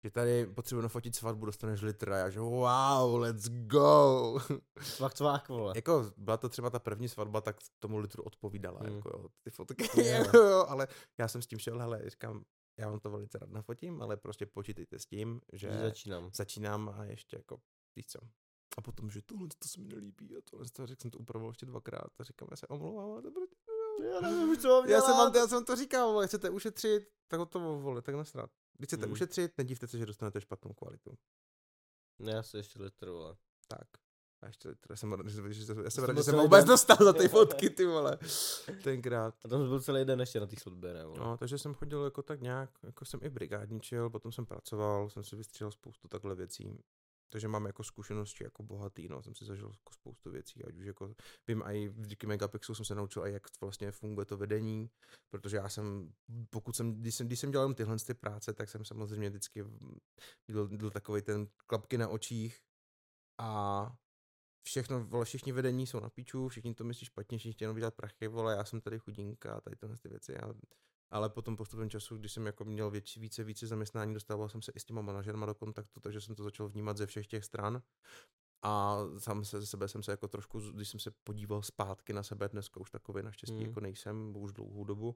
[0.06, 4.40] že tady potřebuji nafotit svatbu, dostaneš litr a já že wow, let's go.
[4.96, 5.74] Cvak, cvak, vole.
[5.76, 8.96] jako byla to třeba ta první svatba, tak tomu litru odpovídala, mm.
[8.96, 10.34] jako jo, ty fotky, yeah.
[10.34, 10.88] jo, ale
[11.18, 12.44] já jsem s tím šel, hele, říkám,
[12.80, 16.30] já vám to velice rád nafotím, ale prostě počítejte s tím, že začínám.
[16.34, 17.58] začínám a ještě jako,
[17.96, 18.20] víš co,
[18.78, 21.52] a potom, že tohle to se mi nelíbí a tohle to, řekl jsem to upravoval
[21.52, 23.32] ještě dvakrát a říkám, já se omlouvám, ale to
[24.04, 27.46] já nevím, co já jsem, vám, já jsem to říkal, vole, chcete ušetřit, tak o
[27.46, 28.52] to vole, tak nasrat.
[28.78, 29.14] Když chcete hmm.
[29.14, 31.18] ušetřit, nedívte se, že dostanete špatnou kvalitu.
[32.20, 33.36] Ne, já se ještě litr, vole.
[33.68, 33.88] Tak.
[34.42, 34.92] A ještě litr.
[34.92, 37.70] Já jsem rád, že, že, já jsem, rád, že jsem vůbec dostal za ty fotky,
[37.70, 38.18] ty vole.
[38.84, 39.36] Tenkrát.
[39.46, 41.20] A tam byl celý den ještě na těch svatbě, ne, vole.
[41.20, 45.24] No, takže jsem chodil jako tak nějak, jako jsem i brigádničil, potom jsem pracoval, jsem
[45.24, 46.84] si vystřelil spoustu takhle věcí.
[47.36, 50.86] Takže mám jako zkušenosti jako bohatý, no, jsem si zažil jako spoustu věcí, ať už
[50.86, 51.16] jako,
[51.48, 54.90] vím, i díky Megapixelu jsem se naučil, a jak vlastně funguje to vedení,
[55.30, 56.14] protože já jsem,
[56.50, 59.64] pokud jsem, když jsem, když jsem dělal tyhle ty práce, tak jsem samozřejmě vždycky
[60.48, 62.60] byl, byl takový ten klapky na očích
[63.38, 63.92] a
[64.68, 68.28] všechno, vole, všichni vedení jsou na píču, všichni to myslí špatně, všichni chtějí vydělat prachy,
[68.28, 70.54] vole, já jsem tady chudinka, tady tyhle ty věci, já
[71.10, 74.72] ale potom postupem času, když jsem jako měl větší, více, více zaměstnání, dostával jsem se
[74.76, 77.82] i s těma manažerma do kontaktu, takže jsem to začal vnímat ze všech těch stran.
[78.62, 82.24] A sám se ze sebe jsem se jako trošku, když jsem se podíval zpátky na
[82.24, 83.66] sebe, dneska už takový naštěstí mm.
[83.66, 85.16] jako nejsem, už dlouhou dobu,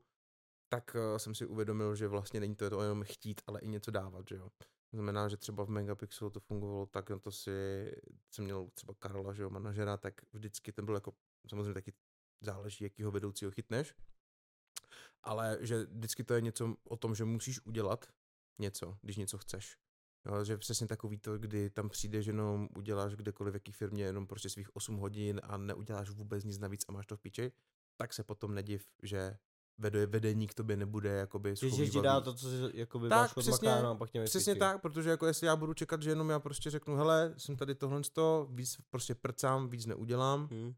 [0.70, 3.92] tak uh, jsem si uvědomil, že vlastně není to, to jenom chtít, ale i něco
[3.92, 4.50] dávat, že jo.
[4.92, 7.52] To znamená, že třeba v Megapixelu to fungovalo tak, no to si,
[8.32, 11.14] jsem měl třeba Karla, že jo, manažera, tak vždycky ten byl jako,
[11.50, 11.94] samozřejmě taky
[12.42, 13.96] záleží, jakýho vedoucího chytneš,
[15.24, 18.06] ale že vždycky to je něco o tom, že musíš udělat
[18.60, 19.78] něco, když něco chceš.
[20.26, 24.28] Jo, že přesně takový to, kdy tam přijdeš jenom, uděláš kdekoliv v jaký firmě jenom
[24.28, 27.52] prostě svých 8 hodin a neuděláš vůbec nic navíc a máš to v piči,
[27.98, 29.38] tak se potom nediv, že
[29.78, 33.34] veduje vedení k tobě nebude jakoby Že ti dá to, co si jakoby tak, máš
[33.34, 36.40] přesně, a pak tě Přesně tak, protože jako jestli já budu čekat, že jenom já
[36.40, 38.02] prostě řeknu, hele, jsem tady tohle,
[38.50, 40.74] víc prostě prcám, víc neudělám, hmm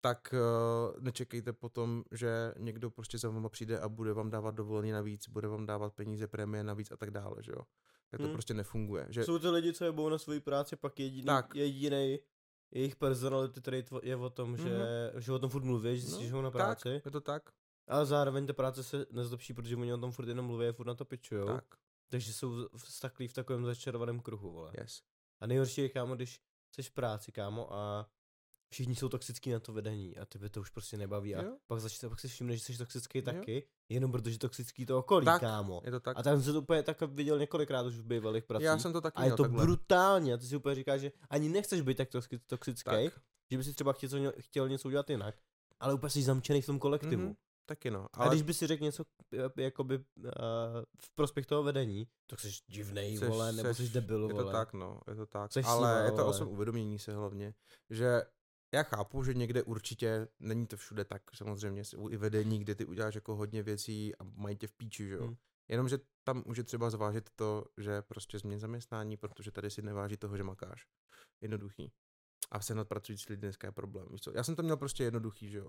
[0.00, 4.90] tak uh, nečekejte potom, že někdo prostě za váma přijde a bude vám dávat dovolení
[4.90, 7.62] navíc, bude vám dávat peníze, prémie navíc a tak dále, že jo.
[8.10, 8.32] Tak to hmm.
[8.32, 9.06] prostě nefunguje.
[9.08, 9.24] Že...
[9.24, 11.54] Jsou to lidi, co jebou na svoji práci, pak jediný, tak.
[11.54, 12.18] jediný
[12.70, 15.18] jejich personality který je o tom, že, mm-hmm.
[15.18, 16.94] že o tom furt mluví, že no, na práci.
[16.94, 17.50] Tak, je to tak.
[17.88, 20.86] Ale zároveň ta práce se nezlepší, protože oni o tom furt jenom mluví a furt
[20.86, 21.46] na to pičujou.
[21.46, 21.64] Tak.
[22.08, 24.72] Takže jsou staklí v takovém začarovaném kruhu, vole.
[24.80, 25.02] Yes.
[25.40, 26.40] A nejhorší je, kámo, když
[26.74, 28.08] jsi v práci, kámo, a
[28.72, 31.56] všichni jsou toxický na to vedení a tebe to už prostě nebaví a jo.
[31.66, 33.24] pak začne, pak si všimne, že jsi toxický jo.
[33.24, 35.82] taky, jenom protože toxický to okolí, tak, kámo.
[35.84, 36.18] Je to tak.
[36.18, 38.66] A tam jsem to úplně tak viděl několikrát už v bývalých pracích.
[38.66, 39.64] Já jsem to taky A je to takhle.
[39.64, 42.08] brutálně a ty si úplně říkáš, že ani nechceš být tak
[42.46, 43.20] toxický, tak.
[43.50, 45.34] že by si třeba chtěl, chtěl něco udělat jinak,
[45.80, 47.28] ale úplně jsi zamčený v tom kolektivu.
[47.28, 47.36] Mm-hmm.
[47.66, 48.06] Taky no.
[48.12, 48.26] Ale...
[48.26, 49.04] A když by si řekl něco
[49.56, 50.02] jakoby uh,
[51.00, 54.52] v prospěch toho vedení, tak jsi divnej, seš, vole, nebo jsi debil, Je to vole.
[54.52, 55.52] tak, no, je to tak.
[55.52, 57.54] Seš ale síma, je to o svém uvědomění se hlavně,
[57.90, 58.22] že
[58.74, 62.84] já chápu, že někde určitě, není to všude tak, samozřejmě jsou i vedení, kde ty
[62.84, 65.24] uděláš jako hodně věcí a mají tě v píči, že jo.
[65.24, 65.36] Hmm.
[65.68, 70.36] Jenomže tam může třeba zvážit to, že prostě změn zaměstnání, protože tady si neváží toho,
[70.36, 70.86] že makáš.
[71.40, 71.92] Jednoduchý.
[72.50, 74.06] A se nadpracující lidi dneska je problém.
[74.10, 74.32] Víš co?
[74.34, 75.68] Já jsem to měl prostě jednoduchý, že jo.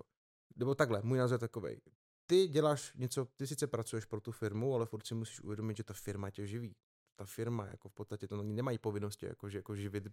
[0.56, 1.80] Nebo takhle, můj názor je takový.
[2.26, 5.84] Ty děláš něco, ty sice pracuješ pro tu firmu, ale furt si musíš uvědomit, že
[5.84, 6.76] ta firma tě živí
[7.22, 10.04] ta firma, jako v podstatě to oni nemají povinnosti jako, že, jako živit,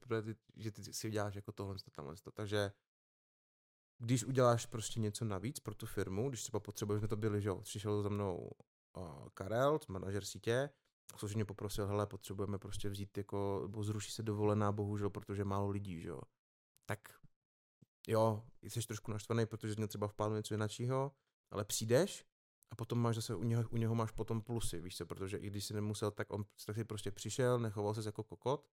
[0.55, 2.71] že ty si děláš jako tohle, tohle, takže
[3.97, 7.61] když uděláš prostě něco navíc pro tu firmu, když třeba potřebujeme to byli, že jo,
[7.61, 8.51] přišel za mnou
[8.97, 10.69] uh, Karel, manažer sítě,
[11.17, 15.69] což mě poprosil, hele, potřebujeme prostě vzít jako, nebo zruší se dovolená, bohužel, protože málo
[15.69, 16.21] lidí, že jo.
[16.85, 16.99] Tak
[18.07, 21.11] jo, jsi trošku naštvaný, protože měl třeba v plánu něco jiného,
[21.51, 22.25] ale přijdeš
[22.71, 25.47] a potom máš zase u něho, u něho máš potom plusy, víš co, protože i
[25.47, 28.69] když si nemusel, tak on tak si prostě přišel, nechoval se jako kokot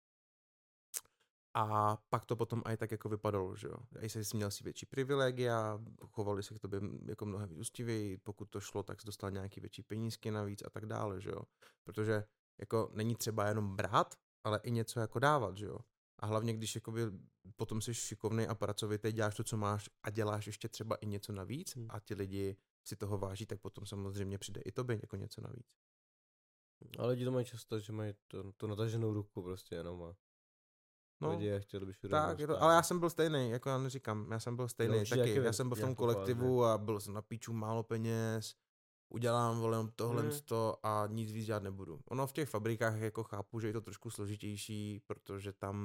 [1.54, 3.76] A pak to potom i tak jako vypadalo, že jo.
[4.00, 5.78] I jsi měl si větší privilegia,
[6.10, 9.82] chovali se k tobě jako mnohem ústivěji, pokud to šlo, tak jsi dostal nějaký větší
[9.82, 11.42] penízky navíc a tak dále, že jo.
[11.84, 12.24] Protože
[12.58, 15.78] jako není třeba jenom brát, ale i něco jako dávat, že jo.
[16.18, 17.02] A hlavně, když jakoby
[17.56, 21.32] potom jsi šikovný a pracovitý, děláš to, co máš a děláš ještě třeba i něco
[21.32, 21.86] navíc hmm.
[21.90, 25.66] a ti lidi si toho váží, tak potom samozřejmě přijde i tobě jako něco navíc.
[26.98, 30.16] Ale lidi to mají často, že mají to, to nataženou ruku prostě jenom a
[31.20, 33.78] No, lidi a chtěli by tak, je to, ale já jsem byl stejný, jako já
[33.78, 37.00] neříkám, já jsem byl stejný určitě taky, já jsem byl v tom kolektivu a byl
[37.00, 38.54] jsem na píču málo peněz,
[39.08, 40.30] udělám vole jenom tohle Hmm.
[40.44, 42.00] to a nic víc dělat nebudu.
[42.10, 45.76] Ono v těch fabrikách jako chápu, že je to trošku složitější, protože tam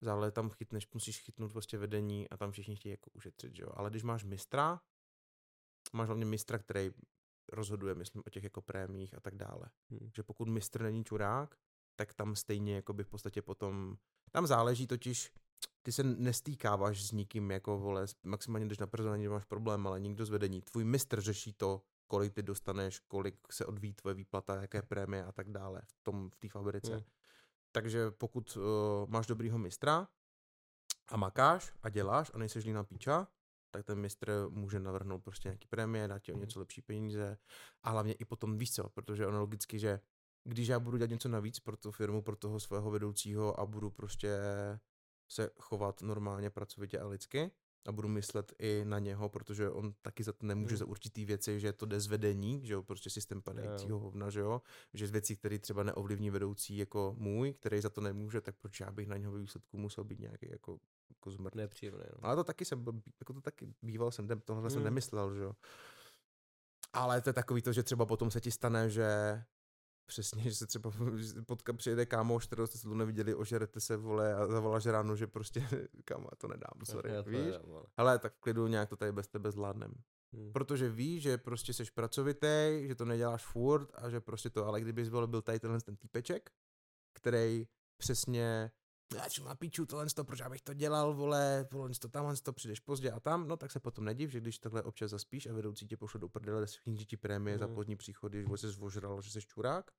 [0.00, 3.68] zále tam chytneš, musíš chytnout prostě vedení a tam všichni chtějí jako ušetřit, že jo.
[3.74, 4.80] Ale když máš mistra,
[5.92, 6.90] máš hlavně mistra, který
[7.52, 9.70] rozhoduje, myslím, o těch jako prémích a tak dále.
[9.90, 10.10] Hmm.
[10.16, 11.54] Že pokud mistr není čurák,
[11.96, 13.96] tak tam stejně jako by v podstatě potom,
[14.30, 15.32] tam záleží totiž,
[15.82, 20.24] ty se nestýkáváš s nikým, jako vole, maximálně jdeš na personální, máš problém, ale nikdo
[20.24, 20.62] z vedení.
[20.62, 25.32] Tvůj mistr řeší to, kolik ty dostaneš, kolik se odvíjí tvoje výplata, jaké prémie a
[25.32, 26.92] tak dále v tom, v té fabrice.
[26.92, 27.04] Hmm.
[27.72, 28.62] Takže pokud uh,
[29.06, 30.08] máš dobrýho mistra
[31.08, 33.28] a makáš a děláš a nejseš líná píča,
[33.70, 36.40] tak ten mistr může navrhnout prostě nějaký prémie, dát ti o Mhm.
[36.40, 37.38] něco lepší peníze
[37.82, 40.00] a hlavně i potom víš co, protože ono logicky, že
[40.44, 43.90] když já budu dělat něco navíc pro tu firmu, pro toho svého vedoucího a budu
[43.90, 44.38] prostě
[45.30, 47.50] se chovat normálně, pracovitě a lidsky
[47.86, 50.78] a budu myslet i na něho, protože on taky za to nemůže Hmm.
[50.78, 54.40] za určitý věci, že to jde z vedení, že jo, prostě systém padajícího hovna, že
[54.40, 54.62] jo,
[54.94, 58.80] že z věcí, které třeba neovlivní vedoucí jako můj, který za to nemůže, tak proč
[58.80, 60.78] já bych na něho výsledku musel být nějaký jako,
[61.10, 61.54] jako zmrt.
[61.54, 62.18] Nepříjemné, no.
[62.26, 62.84] Ale to taky jsem,
[63.20, 64.84] jako to taky býval jsem, tohle jsem Hmm.
[64.84, 65.52] nemyslel, že jo.
[66.92, 69.08] Ale to je takový to, že třeba potom se ti stane, že
[70.08, 70.90] přesně, že se třeba
[71.46, 75.26] potka přijede kámoš, kterého jste se dlouho neviděli, ožerete se, vole, a zavoláš ráno, že
[75.26, 75.68] prostě,
[76.04, 77.40] kámo, já to nedám, sorry, Já to víš?
[77.40, 77.84] nedám, ale.
[77.98, 79.94] Hele, tak v klidu nějak to tady bez tebe zvládnem.
[80.32, 80.52] Hmm.
[80.52, 84.80] Protože víš, že prostě seš pracovitý, že to neděláš furt a že prostě to, ale
[84.80, 86.50] kdybys byl, byl tady tenhle ten týpeček,
[87.14, 87.66] který
[87.96, 88.70] přesně
[89.16, 92.36] já ču na píču tohle to, proč já bych to dělal, vole, tohle to, tamhle
[92.36, 95.46] to, přijdeš pozdě a tam, no tak se potom nediv, že když takhle občas zaspíš
[95.46, 97.74] a vedoucí tě pošle do prdele, sníží ti prémie za Mhm.
[97.74, 99.90] pozdní příchody, že jsi zvožral, že jsi čurák,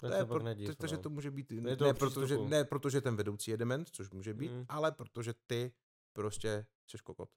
[0.00, 1.02] to je se pak pro, nediv, protože no.
[1.02, 4.52] to může být, ne, toho protože, ne protože ten vedoucí je dement, což může být,
[4.52, 4.64] Mhm.
[4.68, 5.72] ale protože ty
[6.12, 7.30] prostě jsi kokot.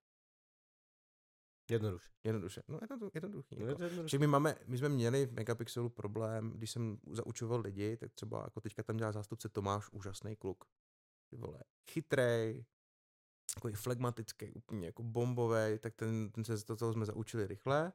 [1.71, 2.09] Jednoduše.
[2.23, 2.63] Jednoduše.
[2.67, 3.55] No je to jednoduchý.
[3.59, 3.77] No, je Jako.
[3.77, 4.11] to jednoduše.
[4.11, 8.41] Že my máme, my jsme měli v Megapixelu problém, když jsem zaučoval lidi, tak třeba
[8.43, 10.63] jako teďka tam dělá zástupce Tomáš, úžasný kluk.
[11.27, 12.65] Ty vole, chytrej,
[13.53, 17.93] takový flegmatický, úplně jako bombový, tak ten, ten se to, toho jsme zaučili rychle.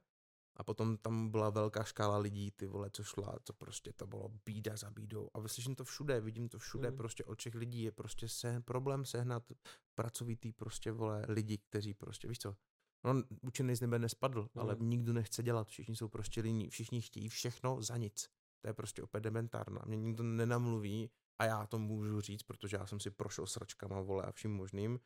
[0.57, 4.29] A potom tam byla velká škála lidí, ty vole, co šla, co prostě to bylo
[4.47, 5.29] bída za bídou.
[5.35, 6.97] A slyším to všude, vidím to všude, Mhm.
[6.97, 9.53] prostě od všech lidí je prostě se, problém sehnat
[9.95, 12.57] pracovitý prostě, vole, lidi, kteří prostě, víš co,
[13.05, 14.90] No, učený z nebe nespadl, ale Mhm.
[14.90, 18.29] nikdo nechce dělat, všichni jsou prostě líní, všichni chtějí všechno za nic.
[18.61, 19.83] To je prostě opět dementárna.
[19.87, 21.11] Mě nikdo nenamluví
[21.42, 25.00] a já to můžu říct, protože já jsem si prošel sračkama, vole, a vším možným,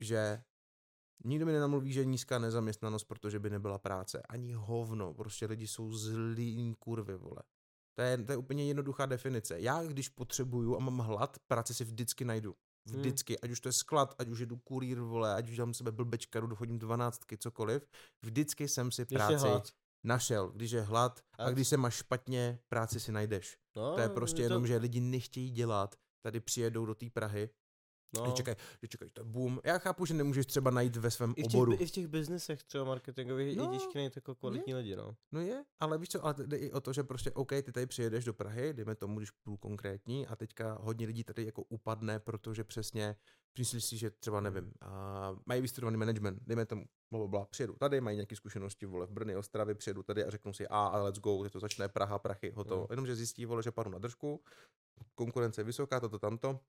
[0.00, 0.42] že
[1.24, 4.22] nikdo mi nenamluví, že je nízká nezaměstnanost, protože by nebyla práce.
[4.22, 7.42] Ani hovno, prostě lidi jsou zlý kurvy, vole.
[7.98, 9.60] To je, to je úplně jednoduchá definice.
[9.60, 12.54] Já, když potřebuju a mám hlad, práci si vždycky najdu.
[12.88, 13.00] Hmm.
[13.00, 15.92] Vždycky, ať už to je sklad, ať už jedu kurýr, vole, ať už dělám sebe
[15.92, 17.86] blbečka, jdu chodím dvanáctky, cokoliv,
[18.22, 19.72] vždycky jsem si práci.
[20.04, 20.48] Našel.
[20.48, 23.56] Když je hlad a, A když se máš špatně, práci si najdeš.
[23.76, 27.50] No, To je prostě jenom, že lidi nechtějí dělat, tady přijedou do té Prahy,
[28.16, 28.26] no.
[28.26, 29.60] že čekají, že čekají, to je boom.
[29.64, 31.76] Já chápu, že nemůžeš třeba najít ve svém I těch, oboru.
[31.78, 35.16] I v těch biznesech třeba marketingových No, je těžké najít jako kvalitní lidi, no.
[35.32, 37.86] No je, ale víš co, ale jde i o to, že prostě OK, ty tady
[37.86, 42.18] přijedeš do Prahy, dejme tomu, když půl konkrétní, a teďka hodně lidí tady jako upadne,
[42.18, 43.16] protože přesně
[43.58, 47.76] myslíš si, že třeba nevím, a mají vystudovaný management, dejme tomu, bla, bla, bla, přijedu
[47.76, 51.02] tady, mají nějaké zkušenosti, vole, v Brně, Ostravě, přijedu tady a řeknu si, a, a
[51.02, 52.80] let's go, že to začne Praha, prachy, hotovo.
[52.80, 52.86] Mm.
[52.90, 54.42] Jenomže zjistí, vole, že padnu na držku,
[55.14, 56.60] konkurence je vysoká, toto, tamto,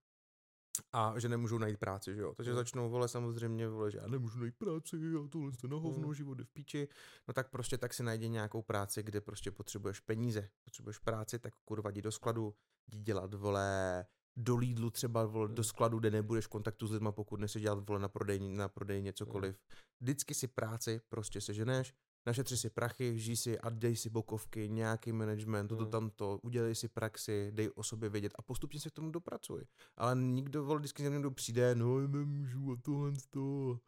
[0.93, 2.33] a že nemůžou najít práci, že jo.
[2.35, 2.55] Takže Mm.
[2.57, 6.13] začnou, vole, samozřejmě, vole, že já nemůžu najít práci, a tohle to na hovno, Mm.
[6.13, 6.87] život je v píči.
[7.27, 11.53] No tak prostě tak si najdi nějakou práci, kde prostě potřebuješ peníze, potřebuješ práci, tak
[11.65, 12.55] kurva jdi do skladu,
[12.87, 14.05] jdi dělat, vole,
[14.37, 15.63] do Lidlu třeba, vole, do Mm.
[15.63, 19.13] skladu, kde nebudeš v kontaktu s lidma, pokud nesi dělat, vole, na prodej, na prodej
[19.13, 19.55] cokoliv.
[20.01, 21.93] Vždycky si práci prostě seženeš,
[22.25, 25.91] našetři si prachy, žij si a dej si bokovky, nějaký management, toto Mm.
[25.91, 29.61] tamto, udělej si praxi, dej o sobě vědět a postupně se k tomu dopracuj.
[29.97, 33.79] Ale nikdo, vole, vždycky někdo přijde, no nemůžu a tohle to.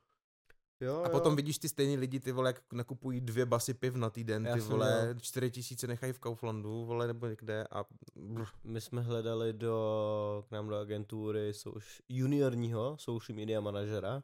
[0.82, 4.10] Jo, A potom vidíš ty stejný lidi, ty vole, jak nakupují dvě basy piv na
[4.10, 7.86] týden, ty jsem vole, měl- čtyři tisíce nechají v Kauflandu, vole, nebo někde a
[8.16, 14.24] brr, My jsme hledali do, k nám do agentury souš, juniorního social media manažera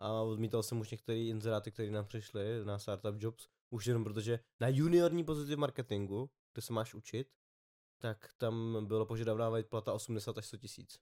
[0.00, 4.40] a odmítal jsem už některé inzeráty, které nám přišly na Startup Jobs, už jenom protože
[4.60, 7.28] na juniorní pozici v marketingu, kde se máš učit,
[7.98, 11.00] tak tam bylo požadavná plata 80 až 100 tisíc.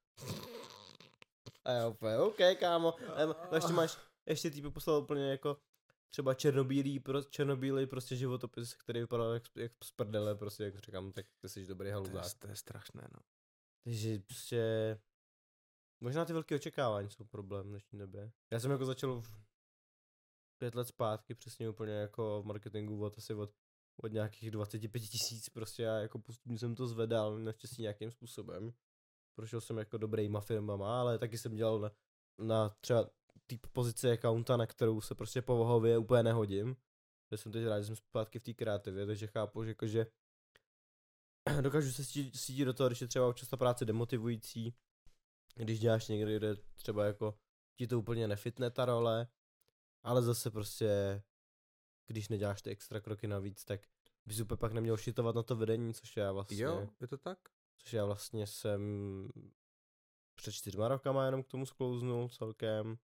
[1.65, 2.95] A já úplně, OK, kámo.
[3.51, 5.57] No ještě máš, ještě týpek poslal úplně jako
[6.11, 11.13] třeba černobílý, pro, černobílý prostě životopis, který vypadal jak, jak z prdele, prostě jak říkám,
[11.13, 12.35] tak ty jsi dobrý to je, haluzák.
[12.39, 13.21] to je strašné, no.
[13.85, 14.99] Takže prostě
[16.01, 18.33] možná ty velké očekávání jsou problém v dnešní době.
[18.53, 19.49] Já jsem jako začal v
[20.59, 23.51] pět let zpátky přesně úplně jako v marketingu od asi od,
[24.03, 28.73] od nějakých 25 tisíc prostě a jako postupně jsem to zvedal naštěstí nějakým způsobem.
[29.35, 31.91] Prošel jsem jako dobrýma firmama, ale taky jsem dělal na,
[32.39, 33.11] na třeba
[33.47, 36.77] typ pozici accounta, na kterou se prostě povahově úplně nehodím.
[37.31, 40.07] Já jsem teď rád, že jsem zpátky v té kreativě, takže chápu, že jakože
[41.61, 44.75] dokážu se cítit do toho, když je třeba občas ta práce demotivující,
[45.55, 47.39] když děláš někde, kde třeba jako
[47.77, 49.29] ti to úplně nefitne ta role,
[50.03, 51.23] ale zase prostě,
[52.07, 53.81] když neděláš ty extra kroky navíc, tak
[54.27, 57.39] bys úplně pak neměl šitovat na to vedení, což já vlastně, Jo, je to tak?
[57.79, 58.83] což já vlastně jsem
[60.35, 62.99] před čtyřma rokama jenom k tomu sklouznul celkem.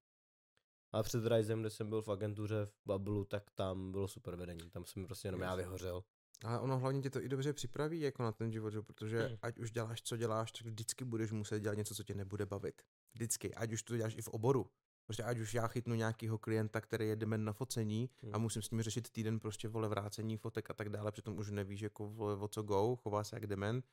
[0.93, 4.71] A před Risem, kde jsem byl v agentuře v Bablu, tak tam bylo super vedení,
[4.71, 6.05] tam jsem prostě jenom já vyhořel.
[6.45, 8.83] Ale ono hlavně tě to i dobře připraví jako na ten život, že?
[8.83, 9.37] protože Mm.
[9.43, 12.83] ať už děláš, co děláš, tak vždycky budeš muset dělat něco, co tě nebude bavit.
[13.15, 14.71] Vždycky, ať už to děláš i v oboru.
[15.07, 18.43] Prostě ať už já chytnu nějakého klienta, který je dement na focení a Mm.
[18.43, 21.81] musím s ním řešit týden prostě vole vrácení fotek a tak dále, přitom už nevíš
[21.81, 23.85] jako vole o co go, chová se jak dement.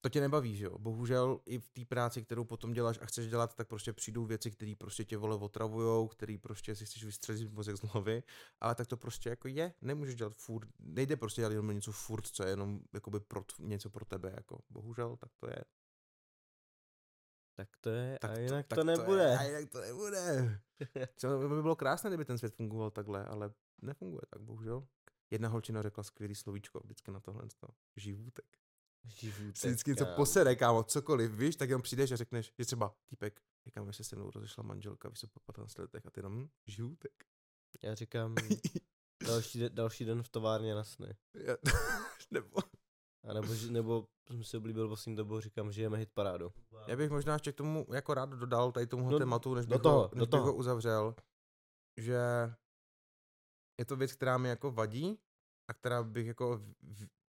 [0.00, 0.78] To tě nebaví, že jo?
[0.78, 4.50] Bohužel i v té práci, kterou potom děláš a chceš dělat, tak prostě přijdou věci,
[4.50, 8.22] které prostě tě vole otravujou, který prostě si chceš vystřelit mozek z hlavy,
[8.60, 12.26] ale tak to prostě jako je, nemůžeš dělat furt, nejde prostě dělat jenom něco furt,
[12.26, 15.64] co je jenom jakoby pro, něco pro tebe, jako bohužel, tak to je.
[17.56, 19.22] Tak to je, Tak a jinak to, tak nebude.
[19.22, 20.60] je, a jinak to nebude.
[21.16, 24.86] Co by bylo krásné, kdyby ten svět fungoval takhle, ale nefunguje tak, bohužel.
[25.30, 27.42] Jedna holčina řekla skvělý slovíčko vždycky na tohle.
[27.60, 27.68] To.
[27.96, 28.58] Živůtek.
[29.54, 33.40] Si vždycky něco posere, kámo, cokoliv, víš, tak jenom přijdeš a řekneš, že třeba týpek,
[33.66, 36.48] říkám, že se se mnou rozešla manželka, víš, po 15 letech a ty jenom, hm,
[36.66, 37.24] živůtek.
[37.82, 38.34] Já říkám
[39.26, 41.16] další, de- další den v továrně na sny.
[41.34, 41.56] Já-
[42.30, 42.58] Nebo,
[43.28, 46.52] A nebo, nebo jsem si oblíbil poslední dobou, říkám, že jeme hit parádu.
[46.86, 49.74] já bych možná ještě k tomu jako rád dodal tady tomu No, tématu, než do
[49.74, 51.14] bych, toho, ho, do než bych ho uzavřel,
[51.96, 52.18] že
[53.78, 55.18] je to věc, která mi jako vadí
[55.70, 56.60] a která bych jako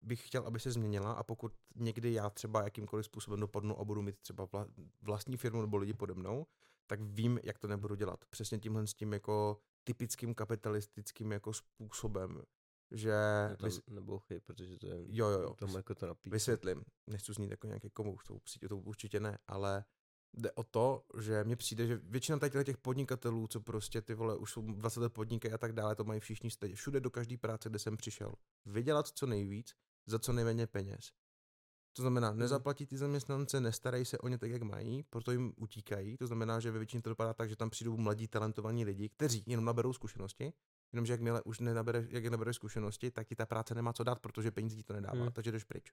[0.02, 4.02] bych chtěl, aby se změnila a pokud někdy já třeba jakýmkoliv způsobem dopadnu a budu
[4.02, 4.68] mít třeba vla,
[5.02, 6.46] vlastní firmu nebo lidi pode mnou,
[6.88, 8.26] tak vím, jak to nebudu dělat.
[8.30, 12.42] Přesně tímhle s tím jako typickým kapitalistickým jako způsobem,
[12.92, 13.14] že
[13.58, 16.32] tam vys- nebouchy, protože to je, jo, jo, jo, tam jako to napíš.
[16.32, 16.84] Vysvětlím.
[17.08, 19.86] Nechci znít jako nějaký komouš, to, určitě- to určitě ne, ale
[20.34, 24.38] jde o to, že mně přijde, že většina tady těch podnikatelů, co prostě ty vole,
[24.38, 26.76] už jsou 20 let podnikají a tak dále, to mají všichni stejně.
[26.76, 28.34] Všude do každé práce, kde jsem přišel.
[28.66, 29.76] Vydělat co nejvíc,
[30.10, 31.12] za co nejméně peněz.
[31.94, 36.18] To znamená, nezaplatí ty zaměstnance, nestarají se o ně tak, jak mají, proto jim utíkají.
[36.18, 39.44] To znamená, že ve většině to dopadá tak, že tam přijdou mladí, talentovaní lidi, kteří
[39.48, 40.54] jenom naberou zkušenosti,
[40.94, 44.52] jenomže jakmile už nenabere, jak nabereš zkušenosti, tak ti ta práce nemá co dát, protože
[44.52, 45.32] peníze ti to nedává, Hmm.
[45.32, 45.84] takže jdeš pryč.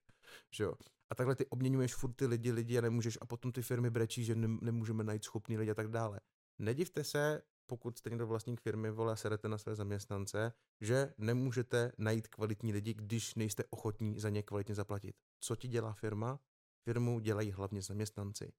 [0.55, 0.73] Že jo?
[1.11, 4.25] A takhle ty obměňuješ furt ty lidi, lidi a nemůžeš, a potom ty firmy brečí,
[4.25, 6.21] že ne, nemůžeme najít schopný lidi a tak dále.
[6.59, 12.29] Nedivte se, pokud jste někdo vlastník firmy, vole, serete na své zaměstnance, že nemůžete najít
[12.29, 15.17] kvalitní lidi, když nejste ochotní za ně kvalitně zaplatit.
[15.41, 16.41] Co ti dělá firma?
[16.85, 18.53] Firmu dělají hlavně zaměstnanci.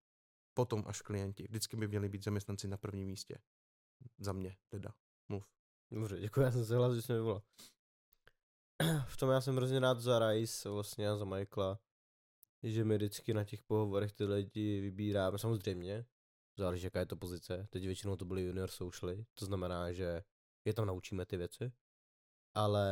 [0.54, 1.44] Potom až klienti.
[1.44, 3.38] Vždycky by měli být zaměstnanci na prvním místě.
[4.18, 4.94] Za mě teda.
[5.30, 5.48] Mluv.
[5.92, 7.42] Dobře, děkuji, já jsem se hlas, že jsi mi volal.
[9.08, 11.80] v tom já jsem hrozně rád za Rice vlastně a za Michaela,
[12.64, 16.06] že my vždycky na těch pohovorech ty lidi vybíráme, samozřejmě,
[16.58, 20.24] záleží jaká je to pozice, teď většinou to byly junior socially, to znamená, že
[20.66, 21.72] je tam naučíme ty věci,
[22.56, 22.88] ale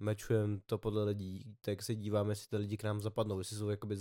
[0.00, 3.68] mečujeme to podle lidí, tak se díváme, jestli ty lidi k nám zapadnou, jestli jsou
[3.68, 3.96] jakoby,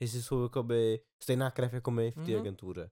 [0.00, 2.40] jestli jsou jakoby stejná krev jako my v té Mhm.
[2.40, 2.90] agentuře.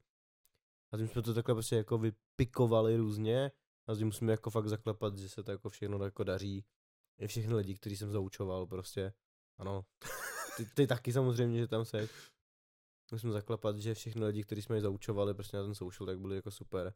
[0.93, 3.53] A tím jsme to takhle prostě jako vypikovali různě
[3.87, 6.65] a tím musíme jako fakt zaklepat, že se to jako všechno jako daří.
[7.19, 9.13] I všechny lidi, kteří jsem zaučoval prostě.
[9.59, 9.85] Ano,
[10.57, 12.09] ty, ty taky samozřejmě, že tam se.
[13.13, 16.37] Musím zaklepat, že všechny lidi, kteří jsme je zaučovali prostě na ten social, tak byli
[16.37, 16.95] jako super.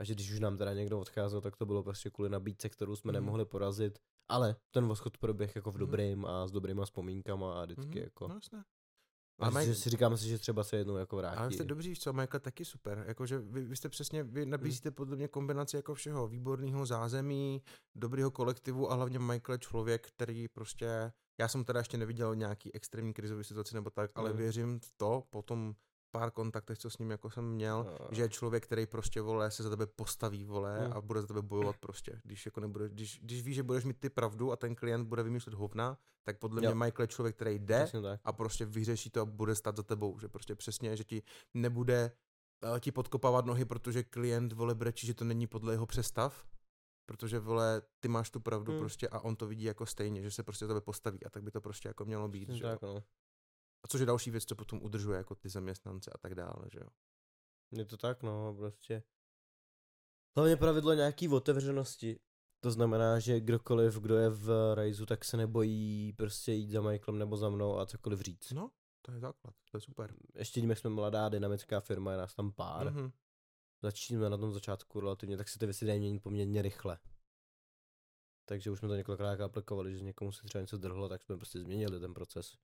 [0.00, 2.96] A že když už nám teda někdo odcházel, tak to bylo prostě kvůli nabídce, kterou
[2.96, 3.14] jsme Mhm.
[3.14, 3.98] nemohli porazit.
[4.28, 5.80] Ale ten odchod proběh jako v Mhm.
[5.80, 8.28] dobrým a s dobrýma vzpomínkama a vždycky Mhm, jako.
[8.28, 8.64] No jasné.
[9.38, 9.66] A maj...
[9.66, 11.36] že si říkáme si, že třeba se jednou jako vrátí.
[11.36, 13.04] Ale jste dobří, co, Michael taky super.
[13.08, 14.94] Jakože vy, vy jste přesně, vy nabízíte hmm.
[14.94, 17.62] podle mě kombinaci jako všeho, výborného zázemí,
[17.94, 22.74] dobrého kolektivu a hlavně Michael je člověk, který prostě, já jsem teda ještě neviděl nějaký
[22.74, 24.38] extrémní krizový situaci nebo tak, ale hmm.
[24.38, 25.74] věřím v to, potom
[26.10, 28.08] pár kontaktech, co s ním jako jsem měl, no.
[28.10, 30.92] že je člověk, který prostě vole, se za tebe postaví, vole, hmm.
[30.92, 32.20] a bude za tebe bojovat prostě.
[32.24, 35.22] Když jako nebude, když, když víš, že budeš mít ty pravdu a ten klient bude
[35.22, 36.70] vymýšlet hovna, tak podle jo.
[36.70, 37.86] mě Michael je člověk, který jde
[38.24, 41.22] a prostě vyřeší to a bude stát za tebou, že prostě přesně, že ti
[41.54, 42.12] nebude
[42.72, 46.44] uh, ti podkopávat nohy, protože klient vole brečí, že to není podle jeho přestav,
[47.06, 48.80] protože vole, ty máš tu pravdu hmm.
[48.80, 51.50] prostě a on to vidí jako stejně, že se prostě tebe postaví a tak by
[51.50, 53.04] to prostě jako mělo být, že tak, no.
[53.84, 56.78] A což je další věc, co potom udržuje jako ty zaměstnance a tak dále, že
[56.78, 56.88] jo.
[57.70, 59.02] Je to tak, no, prostě.
[60.36, 62.20] Hlavně pravidlo nějaký otevřenosti.
[62.60, 67.18] To znamená, že kdokoliv, kdo je v Raizu, tak se nebojí prostě jít za Michaelem
[67.18, 68.50] nebo za mnou a cokoliv říct.
[68.50, 68.70] No,
[69.02, 70.14] to je základ, to je super.
[70.34, 72.86] Ještě tím, jak jsme mladá dynamická firma, je nás tam pár.
[72.86, 73.12] Mm-hmm.
[73.82, 76.98] Začínáme na tom začátku relativně, tak se ty věci dají měnit poměrně rychle.
[78.48, 81.60] Takže už jsme to několikrát aplikovali, že někomu se třeba něco drhlo, tak jsme prostě
[81.60, 82.56] změnili ten proces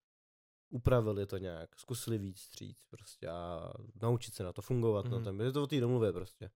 [0.71, 5.19] upravili to nějak, zkusili víc stříc prostě a naučit se na to fungovat mm-hmm.
[5.19, 5.41] na tom.
[5.41, 6.51] Je to o té domluvě prostě.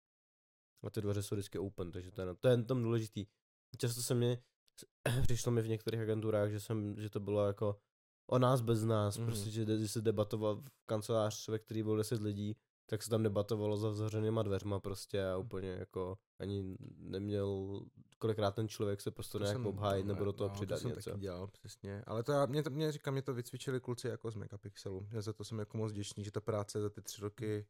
[0.82, 3.26] A ty dveře jsou vždycky open, takže to je, to je tam důležitý.
[3.78, 4.42] Často se mi,
[5.22, 7.80] přišlo mi v některých agenturách, že, jsem, že to bylo jako
[8.30, 9.24] o nás bez nás, mm-hmm.
[9.24, 12.56] prostě, že se debatoval v kancelář, ve který byl 10 lidí,
[12.92, 17.80] tak se tam debatovalo za zavřenýma dveřma prostě a úplně jako ani neměl,
[18.18, 21.10] kolikrát ten člověk se prostě nějak obhájit nebo do toho no, přidat to jsem něco.
[21.10, 22.02] taky dělal, přesně.
[22.06, 25.08] Ale to já, mě, to, mě říkám, mě to vycvičili kluci jako z Megapixelu.
[25.10, 27.66] Já za to jsem jako moc děčný, že ta práce za ty tři roky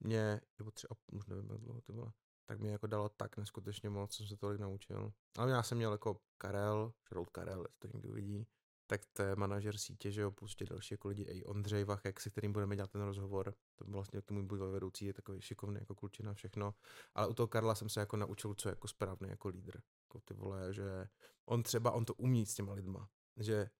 [0.00, 2.12] mě, nebo tři, už nevím, jak dlouho to bylo,
[2.46, 5.12] tak mě jako dalo tak neskutečně moc, jsem se tolik naučil.
[5.38, 8.46] Ale já jsem měl jako Karel, Šrout Karel, to někdo uvidí,
[8.92, 12.30] tak to je manažer sítě, že jo, plus další jako lidi, i Ondřej Vachek, se
[12.30, 15.76] kterým budeme dělat ten rozhovor, to byl vlastně to můj bývalý vedoucí, je takový šikovný
[15.80, 16.74] jako klučina, všechno,
[17.14, 20.20] ale u toho Karla jsem se jako naučil, co je jako správný jako lídr, jako
[20.24, 21.08] ty vole, že
[21.46, 23.70] on třeba, on to umí s těma lidma, že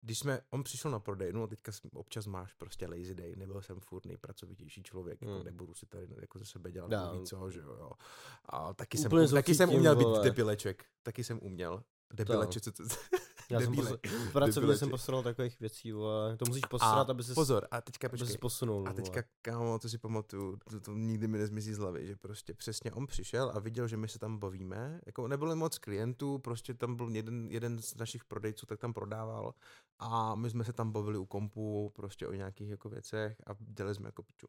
[0.00, 3.80] když jsme, on přišel na prodejnu a teďka občas máš prostě lazy day, nebyl jsem
[3.80, 5.38] furt nejpracovitější člověk, jako hmm.
[5.38, 7.18] jako nebudu si tady jako ze sebe dělat no.
[7.18, 7.90] víc, co, že jo, jo.
[8.44, 10.20] A taky jsem, taky jsem uměl vole.
[10.20, 11.84] být debileček, taky jsem uměl.
[12.14, 12.84] Debileček, co to,
[13.50, 13.98] já jsem posl-
[14.32, 16.36] pracovně jsem posral takových věcí, vole.
[16.36, 18.38] To musíš posrat, aby se Pozor, a teďka počkej.
[18.38, 18.88] posunul.
[18.88, 22.54] A teďka, kámo, to si pamatuju, to, to, nikdy mi nezmizí z hlavy, že prostě
[22.54, 25.00] přesně on přišel a viděl, že my se tam bavíme.
[25.06, 29.54] Jako nebylo moc klientů, prostě tam byl jeden, jeden z našich prodejců, tak tam prodával
[29.98, 33.94] a my jsme se tam bavili u kompu prostě o nějakých jako věcech a dělali
[33.94, 34.46] jsme jako piču.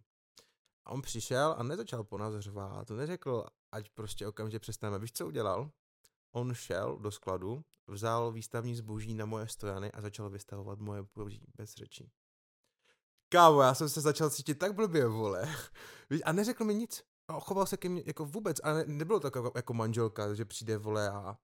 [0.86, 5.00] A on přišel a nezačal po nás řvát, to neřekl, ať prostě okamžitě přestaneme.
[5.00, 5.72] Víš, co udělal?
[6.32, 11.46] On šel do skladu, vzal výstavní zboží na moje stojany a začal vystavovat moje zboží
[11.58, 12.12] bez řečí.
[13.30, 15.56] Kámo, já jsem se začal cítit tak blbě, vole.
[16.26, 17.04] A neřekl mi nic.
[17.28, 18.60] A choval se ke mně jako vůbec.
[18.64, 21.38] A ne, nebylo to jako, jako manželka, že přijde, vole, a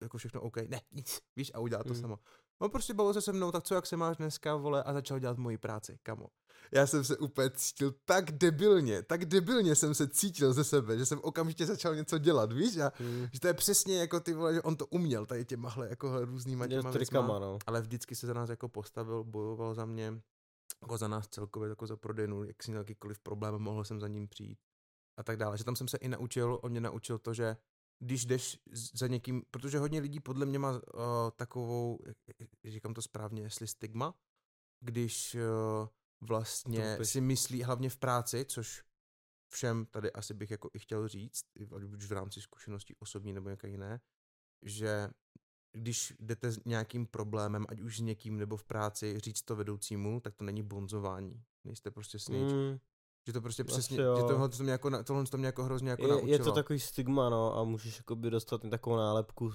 [0.00, 0.56] jako všechno OK.
[0.56, 1.20] Ne, nic.
[1.36, 2.00] Víš, a udělá to mm.
[2.00, 2.18] samo.
[2.58, 5.18] On prostě bavil se se mnou, tak co, jak se máš dneska, vole, a začal
[5.18, 6.26] dělat moji práci, kamo.
[6.72, 11.06] Já jsem se úplně cítil tak debilně, tak debilně jsem se cítil ze sebe, že
[11.06, 12.76] jsem okamžitě začal něco dělat, víš?
[12.76, 13.26] A hmm.
[13.32, 16.66] že to je přesně jako ty vole, že on to uměl, tady těmahle jako různýma
[16.66, 17.58] těma věcma, no.
[17.66, 20.20] ale vždycky se za nás jako postavil, bojoval za mě,
[20.82, 24.08] jako za nás celkově, jako za prodejnu, jak si měl jakýkoliv problém, mohl jsem za
[24.08, 24.58] ním přijít
[25.16, 25.58] a tak dále.
[25.58, 27.56] Že tam jsem se i naučil, on mě naučil to, že
[27.98, 30.80] když jdeš za někým, protože hodně lidí podle mě má uh,
[31.36, 31.98] takovou,
[32.64, 34.14] říkám to správně, jestli stigma,
[34.80, 35.88] když uh,
[36.20, 38.84] vlastně si myslí hlavně v práci, což
[39.52, 41.44] všem tady asi bych jako i chtěl říct,
[41.96, 44.00] už v rámci zkušeností osobní nebo nějaké jiné,
[44.62, 45.10] že
[45.72, 50.20] když jdete s nějakým problémem, ať už s někým nebo v práci, říct to vedoucímu,
[50.20, 51.44] tak to není bonzování.
[51.64, 52.52] Nejste prostě snitch.
[52.52, 52.78] Mm.
[53.28, 56.02] Že to prostě přesně, že tohle to mě jako, tohle to mě jako hrozně jako
[56.02, 56.32] je, naučilo.
[56.32, 59.52] Je to takový stigma, no, a můžeš jako by dostat takovou nálepku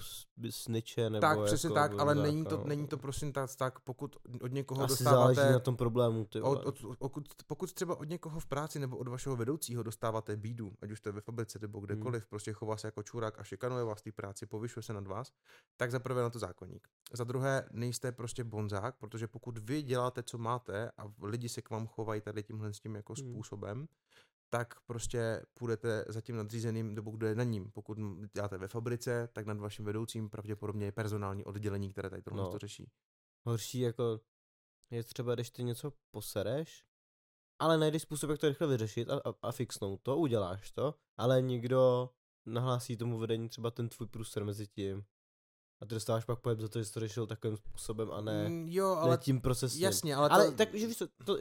[0.50, 2.64] sniče, nebo Tak, přesně jako, tak, ale není to, no.
[2.64, 5.34] není to prosím tak, tak, pokud od někoho Asi dostáváte...
[5.34, 8.96] záleží na tom problému, ty od, od, pokud, pokud třeba od někoho v práci nebo
[8.96, 12.28] od vašeho vedoucího dostáváte bídu, ať už to je ve fabrice nebo kdekoliv, hmm.
[12.30, 15.32] prostě chová se jako čurák a šikanuje vás v té práci, povyšuje se nad vás,
[15.76, 16.88] tak za prvé na to zákonník.
[17.12, 21.70] Za druhé nejste prostě bonzák, protože pokud vy děláte, co máte a lidi se k
[21.70, 23.30] vám chovají tady tímhle s tím jako hmm.
[23.30, 23.63] způsobem,
[24.50, 27.70] tak prostě půjdete za tím nadřízeným, nebo kdo je na ním.
[27.70, 27.98] Pokud
[28.34, 32.50] děláte ve fabrice, tak nad vaším vedoucím pravděpodobně je personální oddělení, které tady tohle no.
[32.50, 32.90] to řeší.
[33.46, 34.20] Horší jako
[34.90, 36.84] je třeba, když ty něco posereš,
[37.58, 41.42] ale najdeš způsob, jak to rychle vyřešit a, a, a fixnout to, uděláš to, ale
[41.42, 42.10] někdo
[42.46, 45.04] nahlásí tomu vedení třeba ten tvůj průser mezi tím
[45.82, 48.48] A ty dostáváš pak pojem za to, že jsi to řešil takovým způsobem a ne,
[48.48, 49.80] Mm, jo, ale, ne tím procesem.
[49.82, 51.38] jasně, ale, Ale to, tak, že víš to, to,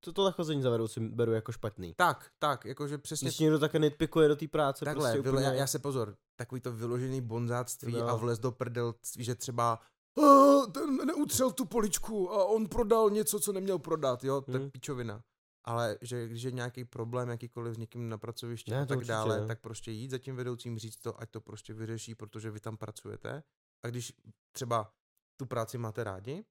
[0.00, 1.94] to, tohle chození za vedoucí beru jako špatný.
[1.96, 5.46] tak, tak, jakože přesně Když někdo také nitpikuje do té práce, Takhle, prostě úplně...
[5.46, 8.08] já, já se pozor, takový to vyložený bonzáctví No.
[8.08, 9.78] a vlez do prdelství, že třeba
[10.22, 14.58] "A, ten neutřel tu poličku a on prodal něco, co neměl prodat, jo, to je
[14.58, 14.70] Hmm.
[14.70, 15.22] pičovina.
[15.66, 18.96] Ale že když je nějaký problém jakýkoliv s někým na pracovišti Ne, a to tak
[18.98, 19.46] určitě, dále, no.
[19.46, 22.76] tak prostě jít za tím vedoucím, říct to, ať to prostě vyřeší, protože vy tam
[22.76, 23.42] pracujete.
[23.84, 24.12] A když
[24.52, 24.94] třeba
[25.36, 26.44] tu práci máte rádi,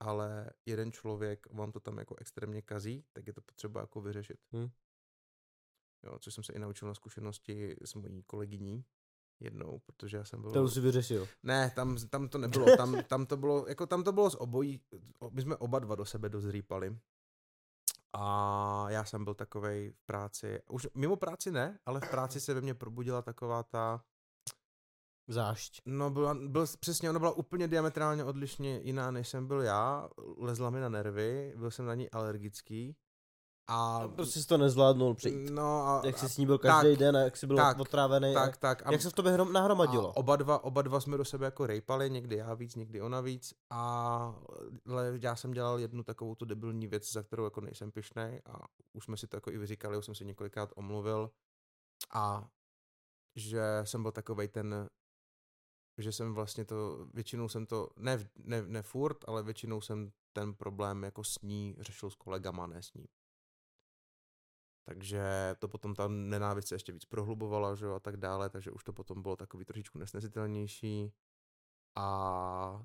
[0.00, 4.40] ale jeden člověk vám to tam jako extrémně kazí, tak je to potřeba jako vyřešit.
[4.52, 4.70] Hmm.
[6.02, 8.84] Jo, což jsem se i naučil na zkušenosti s mojí kolegyní
[9.40, 10.50] jednou, protože já jsem byl...
[10.50, 11.28] To už si vyřešil.
[11.42, 14.80] Ne, tam, tam to nebylo, tam, tam to bylo, jako tam to bylo z obojí,
[15.30, 16.98] my jsme oba dva do sebe dost rýpali.
[18.12, 22.54] A já jsem byl takovej v práci, už mimo práci ne, ale v práci se
[22.54, 24.04] ve mně probudila taková ta,
[25.30, 25.82] Zášť.
[25.86, 30.08] no byla, byl, přesně, ona byla úplně diametrálně odlišně jiná, než jsem byl já,
[30.38, 32.96] lezla mi na nervy, byl jsem na ní alergický.
[33.66, 35.50] A, A prostě jsi to nezvládnul přejít.
[35.50, 37.78] no a, Jak jsi s ní byl každý tak, den a jak jsi byl tak,
[37.78, 38.34] otrávený.
[38.34, 38.86] tak, a tak.
[38.86, 40.08] A, jak se v tobě hrom, nahromadilo.
[40.10, 43.20] A oba dva, oba dva jsme do sebe jako rejpali, někdy já víc, někdy ona
[43.20, 43.54] víc.
[43.70, 44.34] A
[44.86, 48.58] ale já jsem dělal jednu takovou tu debilní věc, za kterou jako nejsem pišnej a
[48.92, 51.30] už jsme si to jako i vyříkali, už jsem se několikrát omluvil.
[52.14, 52.48] A
[53.36, 54.88] že jsem byl takovej ten,
[56.02, 60.54] že jsem vlastně to, většinou jsem to, ne, ne, ne furt, ale většinou jsem ten
[60.54, 63.06] problém jako s ní řešil s kolegama, ne s ní.
[64.84, 68.70] Takže to potom ta nenávist se ještě víc prohlubovala, že jo, a tak dále, takže
[68.70, 71.12] už to potom bylo takový trošičku nesnesitelnější
[71.96, 72.84] a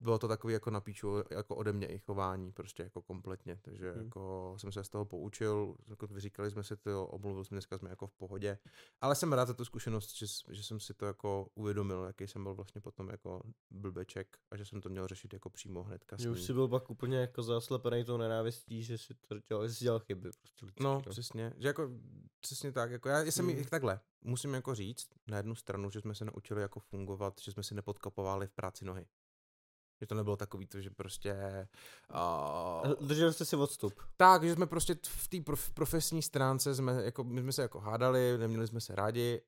[0.00, 3.84] bylo to takový jako na píču, jako ode mě i chování, prostě jako kompletně, takže
[3.88, 3.94] Hmm.
[3.94, 4.04] hmm.
[4.04, 7.90] jako jsem se z toho poučil, jako vyříkali jsme si to, omluvil jsme, dneska jsme
[7.90, 8.58] jako v pohodě,
[9.00, 12.42] ale jsem rád za tu zkušenost, že, že jsem si to jako uvědomil, jaký jsem
[12.42, 16.20] byl vlastně potom jako blbeček a že jsem to měl řešit jako přímo hnedka s
[16.20, 19.74] Že už jsi byl pak úplně jako zaslepený tou nenávistí, že jsi to dělal, že
[19.74, 20.30] jsi dělal chyby.
[20.40, 21.90] Prostě lidsky, No, přesně, že jako
[22.40, 23.56] přesně tak, jako já jsem Mm.
[23.56, 23.64] mm.
[23.64, 27.62] takhle, musím jako říct na jednu stranu, že jsme se naučili jako fungovat, že jsme
[27.62, 29.06] si nepodkapovali v práci nohy.
[30.00, 31.68] Že to nebylo takový to, že prostě...
[32.84, 34.02] Uh, Držel jste si odstup.
[34.16, 37.80] tak, že jsme prostě v té prof, profesní stránce, jsme, jako, my jsme se jako
[37.80, 39.42] hádali, neměli jsme se rádi,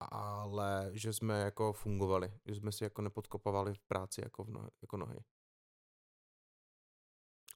[0.00, 4.70] ale že jsme jako fungovali, že jsme si jako nepodkopovali v práci jako, v nohy,
[4.82, 5.20] jako nohy.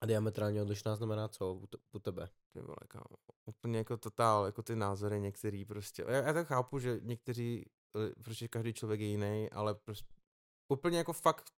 [0.00, 1.60] A diametrálně odlišná znamená co
[1.92, 2.28] u tebe?
[2.52, 3.16] Ty vole, kámo.
[3.44, 6.04] Úplně jako totál, jako ty názory některý prostě.
[6.08, 10.14] Já, já tak chápu, že někteří, eh, prostě každý člověk je jiný, ale prostě
[10.68, 11.50] úplně jako fakt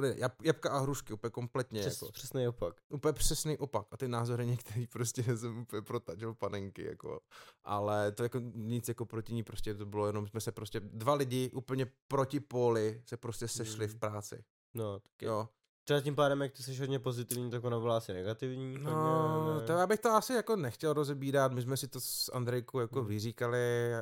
[0.00, 2.74] to jab, jabka a hrušky, úplně kompletně, Přes, jako, Přesný opak.
[2.88, 3.86] úplně přesný opak.
[3.90, 7.20] A ty názory některý prostě jsem úplně protačil panenky, jako.
[7.64, 11.14] Ale to jako nic jako proti ní, prostě to bylo jenom, jsme se prostě, dva
[11.14, 13.94] lidi úplně proti póly se prostě sešli Hmm.
[13.96, 14.44] v práci.
[14.74, 15.28] No, tak je.
[15.28, 15.48] Jo.
[15.84, 18.78] Třeba tím pádem, jak ty jsi hodně pozitivní, tak ona byla asi negativní.
[18.78, 19.66] No, ne?
[19.66, 22.98] to já bych to asi jako nechtěl rozebírat, my jsme si to s Andrejkou jako
[23.00, 23.08] Hmm.
[23.08, 23.58] vyříkali,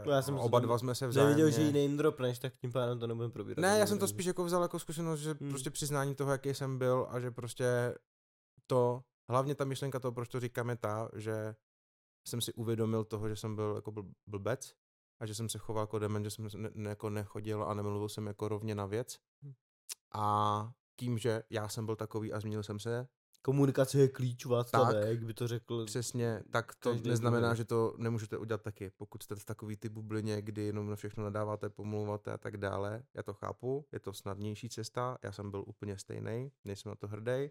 [0.07, 1.31] No, já jsem oba dva jsme se vzájemně...
[1.37, 3.63] Neviděl, že ji name dropneš, tak tím pádem to nebudeme probírat.
[3.63, 5.49] Ne, já jsem to spíš jako vzal jako zkušenost, že Hmm.
[5.51, 7.95] prostě přiznání toho, jaký jsem byl a že prostě
[8.67, 11.55] to, hlavně ta myšlenka toho, proč to říkám, je ta, že
[12.29, 14.75] jsem si uvědomil toho, že jsem byl jako bl- blbec
[15.23, 18.09] a že jsem se choval jako dement, že jsem ne, ne, jako nechodil a nemluvil
[18.09, 19.19] jsem jako rovně na věc.
[19.43, 19.53] Hmm.
[20.15, 23.09] A tím, že já jsem byl takový a změnil jsem se,
[23.45, 25.05] Komunikace je klíč, Václav, Tak.
[25.09, 25.85] jak by to řekl.
[25.85, 27.57] Přesně, tak to neznamená, druhý.
[27.57, 28.91] že to nemůžete udělat taky.
[28.97, 33.03] Pokud jste v takový ty bublině, kdy jenom na všechno nadáváte, pomlouváte a tak dále,
[33.15, 37.09] já to chápu, je to snadnější cesta, já jsem byl úplně stejný, nejsem na to
[37.09, 37.51] hrdý,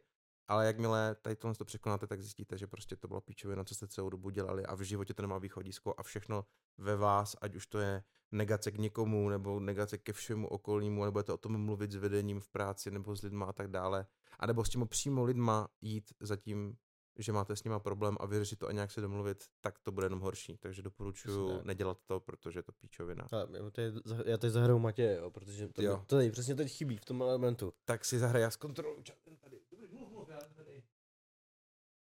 [0.52, 3.88] ale jakmile tady tohle to překonáte, tak zjistíte, že prostě to bylo píčovina, co jste
[3.88, 6.46] celou dobu dělali a v životě to nemá východisko a všechno
[6.78, 11.12] ve vás, ať už to je negace k někomu, nebo negace ke všemu okolnímu, nebo
[11.12, 14.06] budete o tom mluvit s vedením v práci, nebo s lidma a tak dále,
[14.40, 16.78] a nebo s těma přímo lidma jít za tím,
[17.20, 20.06] že máte s nima problém a vyřešit to a nějak se domluvit, tak to bude
[20.06, 20.58] jenom horší.
[20.58, 21.66] Takže doporučuji tak.
[21.66, 23.28] nedělat to, protože je to píčovina.
[23.32, 23.94] Já teď,
[24.26, 26.04] já teď zahraju Matěje, jo, protože to, Jo.
[26.08, 27.74] to tady přesně teď chybí v tom elementu.
[27.86, 29.04] Tak si zahraj, já zkontroluji
[29.40, 29.61] tady.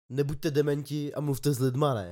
[0.09, 2.11] Nebuďte dementi a mluvte s lidma, ne.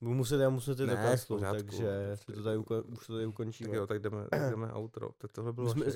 [0.00, 2.82] Budu muset, já musím teď Ne, do v kanclu, pořádku, takže si to tady, uko,
[2.82, 3.76] už to tady Tak ukončíme.
[3.76, 5.10] jo, tak jdeme, tak jdeme outro.
[5.18, 5.82] Tak tohle bylo jsme-.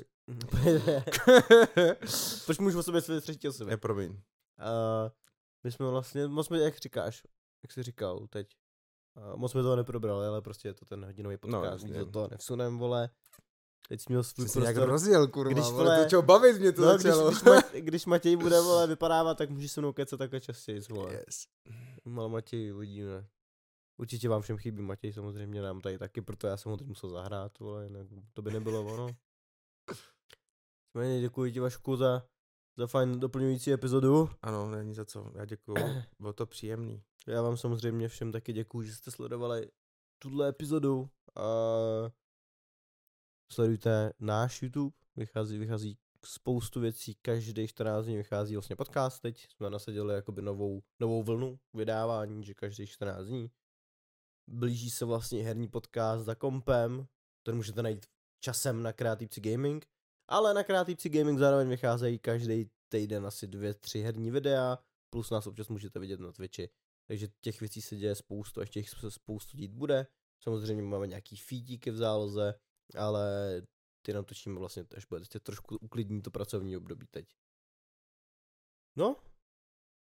[2.45, 3.71] Proč můžu o sobě své třetí osoby?
[3.71, 4.11] Ne, promiň.
[4.11, 4.17] Uh,
[5.63, 7.23] my jsme vlastně, moc jsme, jak říkáš,
[7.63, 8.55] jak jsi říkal teď,
[9.31, 12.27] uh, moc jsme toho neprobrali, ale prostě je to ten hodinový No, podcast, do toho
[12.31, 13.09] nevsunem, vole.
[13.87, 14.89] Teď jsi měl svůj Jsi prostor.
[14.89, 17.29] rozjel, kurva, Když, když, vole- vole, to čeho bavit mě to No, když, začalo.
[17.31, 21.13] když, Matěj, když Matěj bude, vole, vypadávat, tak můžeš se mnou kecat takhle častěji, vole.
[21.13, 21.47] yes.
[22.05, 23.27] Mal Matěj, uvidíme.
[24.01, 27.09] Určitě vám všem chybí Matěj, samozřejmě nám tady taky, proto já jsem ho teď musel
[27.09, 29.07] zahrát, vole, jinak to by nebylo ono.
[30.97, 32.25] Méně děkuji ti Vašku za,
[32.77, 34.29] za fajn doplňující epizodu.
[34.41, 35.31] Ano, není za co.
[35.35, 35.77] Já děkuju.
[36.19, 37.03] Bylo to příjemný.
[37.27, 39.71] Já vám samozřejmě všem taky děkuji, že jste sledovali
[40.21, 41.09] tuhle epizodu.
[41.35, 41.43] A
[43.53, 49.69] sledujte náš YouTube, vychází, vychází spoustu věcí, každý 14 dní vychází vlastně podcast, teď jsme
[49.69, 53.51] nasadili jakoby novou, novou vlnu vydávání, že každý 14 dní.
[54.47, 57.07] Blíží se vlastně herní podcast za kompem,
[57.41, 58.05] který můžete najít
[58.39, 59.85] časem na Kreativci Gaming,
[60.27, 64.79] ale na Kreativci Gaming zároveň vycházejí každý týden asi dvě, tři herní videa,
[65.09, 66.69] plus nás občas můžete vidět na Twitchi.
[67.07, 70.07] Takže těch věcí se děje spoustu, ještě jich se spoustu dít bude.
[70.43, 72.53] Samozřejmě máme nějaký feedíky v záloze,
[72.95, 73.61] ale
[74.01, 77.35] ty natočíme vlastně, až bude ještě trošku uklidní to pracovní období teď.
[78.95, 79.15] No,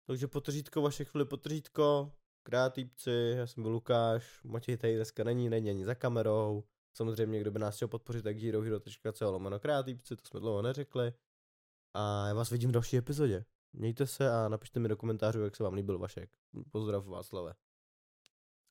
[0.05, 2.11] takže potržítko, vaše chvíli potržítko,
[2.43, 6.63] kreativci, já jsem byl Lukáš, Matěj tady dneska není, není ani za kamerou.
[6.93, 11.13] Samozřejmě, kdo by nás chtěl podpořit, tak herohero.co lomeno kreativci, to jsme dlouho neřekli.
[11.93, 13.45] A já vás vidím v další epizodě.
[13.73, 16.29] Mějte se a napište mi do komentářů, jak se vám líbil Vašek.
[16.71, 17.53] Pozdrav Václave.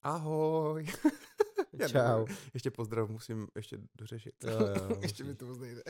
[0.02, 0.86] Ahoj.
[1.80, 2.18] Já Čau.
[2.26, 4.34] nevím, Ještě pozdrav musím ještě dořešit.
[4.44, 5.82] Jo, jo, ještě mi to moc nejde.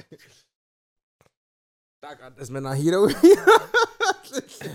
[2.01, 3.07] tak a jsme na Hero.